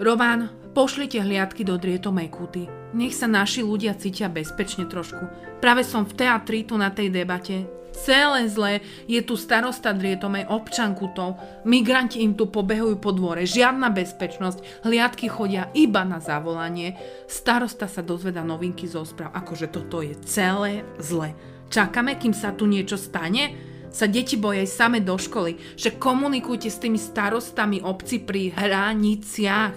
Román, 0.00 0.72
pošlite 0.72 1.20
hliadky 1.20 1.60
do 1.60 1.76
Drietomej 1.76 2.32
kuty. 2.32 2.64
Nech 2.96 3.12
sa 3.12 3.28
naši 3.28 3.60
ľudia 3.60 3.92
cítia 4.00 4.32
bezpečne 4.32 4.88
trošku. 4.88 5.28
Práve 5.60 5.84
som 5.84 6.08
v 6.08 6.16
teatri 6.16 6.64
tu 6.64 6.80
na 6.80 6.88
tej 6.88 7.12
debate 7.12 7.68
celé 7.92 8.48
zlé, 8.48 8.82
je 9.06 9.20
tu 9.22 9.38
starosta 9.38 9.94
Drietomej 9.94 10.48
občankutov, 10.48 11.38
migranti 11.68 12.24
im 12.24 12.34
tu 12.34 12.48
pobehujú 12.48 12.98
po 12.98 13.12
dvore, 13.14 13.46
žiadna 13.46 13.92
bezpečnosť, 13.92 14.84
hliadky 14.88 15.28
chodia 15.30 15.68
iba 15.76 16.02
na 16.02 16.18
zavolanie, 16.18 16.98
starosta 17.30 17.86
sa 17.86 18.02
dozveda 18.02 18.42
novinky 18.42 18.88
zo 18.90 19.06
správ, 19.06 19.30
akože 19.36 19.70
toto 19.70 20.02
je 20.02 20.16
celé 20.26 20.82
zle. 20.98 21.36
Čakáme, 21.72 22.18
kým 22.20 22.36
sa 22.36 22.52
tu 22.52 22.68
niečo 22.68 23.00
stane? 23.00 23.70
Sa 23.92 24.08
deti 24.08 24.40
boja 24.40 24.64
aj 24.64 24.72
same 24.72 24.98
do 25.04 25.20
školy, 25.20 25.76
že 25.76 26.00
komunikujte 26.00 26.72
s 26.72 26.80
tými 26.80 26.96
starostami 26.96 27.84
obci 27.84 28.24
pri 28.24 28.48
hraniciach. 28.52 29.76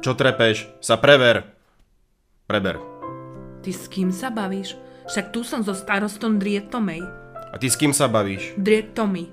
Čo 0.00 0.16
trepeš? 0.16 0.68
Sa 0.80 0.96
prever. 0.96 1.44
Preber. 2.48 2.80
Ty 3.60 3.70
s 3.72 3.92
kým 3.92 4.08
sa 4.08 4.32
bavíš? 4.32 4.76
Však 5.06 5.36
tu 5.36 5.44
som 5.44 5.60
so 5.60 5.76
starostom 5.76 6.40
Drietomej. 6.40 7.25
A 7.56 7.58
ty 7.58 7.72
s 7.72 7.80
kým 7.80 7.96
sa 7.96 8.04
bavíš? 8.04 8.52
Driek 8.60 8.92
Tommy. 8.92 9.32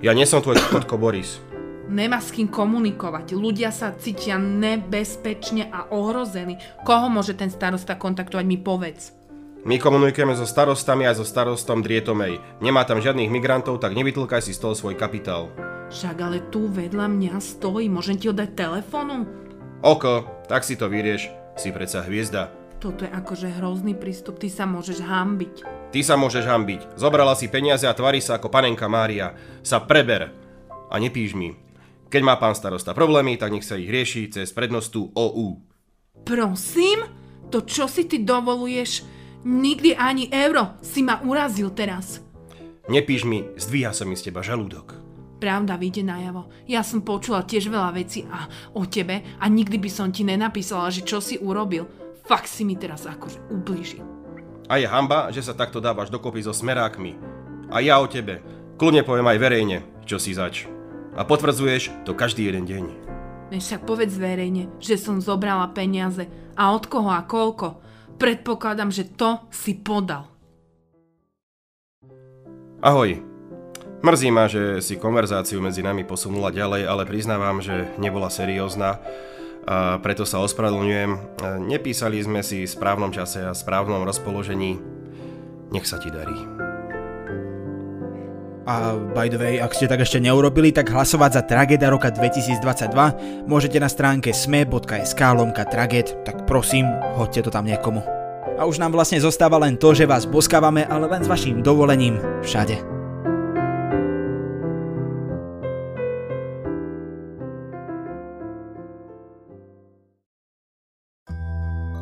Ja 0.00 0.16
nie 0.16 0.24
som 0.24 0.40
tvoj 0.40 0.56
kotko 0.72 0.96
Boris. 0.96 1.36
Nemá 1.92 2.16
s 2.16 2.32
kým 2.32 2.48
komunikovať. 2.48 3.36
Ľudia 3.36 3.68
sa 3.68 3.92
cítia 3.92 4.40
nebezpečne 4.40 5.68
a 5.68 5.92
ohrození. 5.92 6.56
Koho 6.88 7.12
môže 7.12 7.36
ten 7.36 7.52
starosta 7.52 8.00
kontaktovať, 8.00 8.48
mi 8.48 8.56
povedz. 8.56 9.12
My 9.68 9.76
komunikujeme 9.76 10.32
so 10.32 10.48
starostami 10.48 11.04
aj 11.04 11.20
so 11.20 11.28
starostom 11.28 11.84
Drietomej. 11.84 12.40
Nemá 12.64 12.88
tam 12.88 13.04
žiadnych 13.04 13.28
migrantov, 13.28 13.76
tak 13.76 13.92
nevytlkaj 13.92 14.40
si 14.40 14.56
z 14.56 14.64
toho 14.64 14.72
svoj 14.72 14.96
kapitál. 14.96 15.52
Však 15.92 16.16
ale 16.24 16.40
tu 16.48 16.72
vedľa 16.72 17.04
mňa 17.04 17.36
stojí, 17.36 17.92
môžem 17.92 18.16
ti 18.16 18.32
ho 18.32 18.34
dať 18.34 18.48
telefonu? 18.56 19.28
Oko, 19.84 20.24
tak 20.48 20.64
si 20.64 20.80
to 20.80 20.88
vyrieš, 20.88 21.28
si 21.52 21.68
predsa 21.68 22.00
hviezda. 22.00 22.61
Toto 22.82 23.06
je 23.06 23.14
akože 23.14 23.62
hrozný 23.62 23.94
prístup, 23.94 24.42
ty 24.42 24.50
sa 24.50 24.66
môžeš 24.66 25.06
hambiť. 25.06 25.54
Ty 25.94 26.00
sa 26.02 26.18
môžeš 26.18 26.50
hambiť. 26.50 26.98
Zobrala 26.98 27.38
si 27.38 27.46
peniaze 27.46 27.86
a 27.86 27.94
tvári 27.94 28.18
sa 28.18 28.42
ako 28.42 28.50
panenka 28.50 28.90
Mária. 28.90 29.38
Sa 29.62 29.78
preber. 29.78 30.34
A 30.90 30.98
nepíš 30.98 31.38
mi. 31.38 31.54
Keď 32.10 32.22
má 32.26 32.34
pán 32.42 32.58
starosta 32.58 32.90
problémy, 32.90 33.38
tak 33.38 33.54
nech 33.54 33.62
sa 33.62 33.78
ich 33.78 33.86
rieši 33.86 34.34
cez 34.34 34.50
prednostu 34.50 35.14
OU. 35.14 35.62
Prosím? 36.26 37.06
To 37.54 37.62
čo 37.62 37.86
si 37.86 38.02
ty 38.10 38.18
dovoluješ? 38.18 39.06
Nikdy 39.46 39.94
ani 39.94 40.26
euro 40.34 40.74
si 40.82 41.06
ma 41.06 41.22
urazil 41.22 41.70
teraz. 41.70 42.18
Nepíš 42.90 43.22
mi, 43.22 43.46
zdvíha 43.62 43.94
sa 43.94 44.02
mi 44.02 44.18
z 44.18 44.26
teba 44.26 44.42
žalúdok. 44.42 44.98
Pravda 45.38 45.78
vyjde 45.78 46.02
najavo. 46.02 46.50
Ja 46.66 46.82
som 46.82 47.06
počula 47.06 47.46
tiež 47.46 47.70
veľa 47.70 47.94
vecí 47.94 48.26
a 48.26 48.50
o 48.74 48.82
tebe 48.90 49.22
a 49.38 49.46
nikdy 49.46 49.78
by 49.78 49.90
som 49.90 50.10
ti 50.10 50.26
nenapísala, 50.26 50.90
že 50.90 51.06
čo 51.06 51.22
si 51.22 51.38
urobil 51.38 51.86
fakt 52.26 52.48
si 52.48 52.62
mi 52.62 52.78
teraz 52.78 53.06
akože 53.06 53.38
ublíži. 53.50 54.00
A 54.70 54.78
je 54.78 54.86
hamba, 54.86 55.28
že 55.34 55.44
sa 55.44 55.52
takto 55.52 55.82
dávaš 55.82 56.08
dokopy 56.08 56.40
so 56.42 56.54
smerákmi. 56.54 57.18
A 57.68 57.82
ja 57.84 57.98
o 58.00 58.06
tebe. 58.08 58.40
Kľudne 58.80 59.04
poviem 59.04 59.28
aj 59.28 59.38
verejne, 59.42 59.78
čo 60.08 60.16
si 60.16 60.32
zač. 60.32 60.64
A 61.12 61.28
potvrdzuješ 61.28 62.08
to 62.08 62.16
každý 62.16 62.48
jeden 62.48 62.64
deň. 62.64 62.84
Než 63.52 63.68
však 63.68 63.84
povedz 63.84 64.16
verejne, 64.16 64.72
že 64.80 64.96
som 64.96 65.20
zobrala 65.20 65.68
peniaze. 65.76 66.24
A 66.56 66.72
od 66.72 66.88
koho 66.88 67.12
a 67.12 67.20
koľko? 67.28 67.84
Predpokladám, 68.16 68.88
že 68.88 69.12
to 69.12 69.44
si 69.52 69.76
podal. 69.76 70.24
Ahoj. 72.80 73.20
Mrzí 74.02 74.28
ma, 74.34 74.50
že 74.50 74.82
si 74.82 74.98
konverzáciu 74.98 75.62
medzi 75.62 75.84
nami 75.84 76.02
posunula 76.02 76.50
ďalej, 76.50 76.82
ale 76.88 77.06
priznávam, 77.06 77.62
že 77.62 77.92
nebola 78.02 78.26
seriózna 78.32 78.98
a 79.62 80.02
preto 80.02 80.26
sa 80.26 80.42
ospravedlňujem. 80.42 81.10
Nepísali 81.66 82.18
sme 82.22 82.42
si 82.42 82.66
v 82.66 82.70
správnom 82.70 83.14
čase 83.14 83.46
a 83.46 83.54
správnom 83.54 84.02
rozpoložení. 84.02 84.78
Nech 85.70 85.86
sa 85.86 85.96
ti 86.02 86.10
darí. 86.10 86.34
A 88.62 88.94
by 88.94 89.26
the 89.26 89.38
way, 89.42 89.58
ak 89.58 89.74
ste 89.74 89.90
tak 89.90 90.06
ešte 90.06 90.22
neurobili, 90.22 90.70
tak 90.70 90.86
hlasovať 90.86 91.30
za 91.34 91.42
Trageda 91.42 91.90
roka 91.90 92.14
2022 92.14 93.50
môžete 93.50 93.82
na 93.82 93.90
stránke 93.90 94.30
sme.sk 94.30 95.18
lomka 95.18 95.66
traged, 95.66 96.14
tak 96.22 96.46
prosím, 96.46 96.86
hoďte 97.18 97.46
to 97.46 97.50
tam 97.50 97.66
niekomu. 97.66 98.06
A 98.54 98.62
už 98.62 98.78
nám 98.78 98.94
vlastne 98.94 99.18
zostáva 99.18 99.58
len 99.58 99.74
to, 99.74 99.90
že 99.90 100.06
vás 100.06 100.30
boskávame, 100.30 100.86
ale 100.86 101.10
len 101.10 101.26
s 101.26 101.30
vašim 101.30 101.58
dovolením 101.58 102.22
všade. 102.46 102.91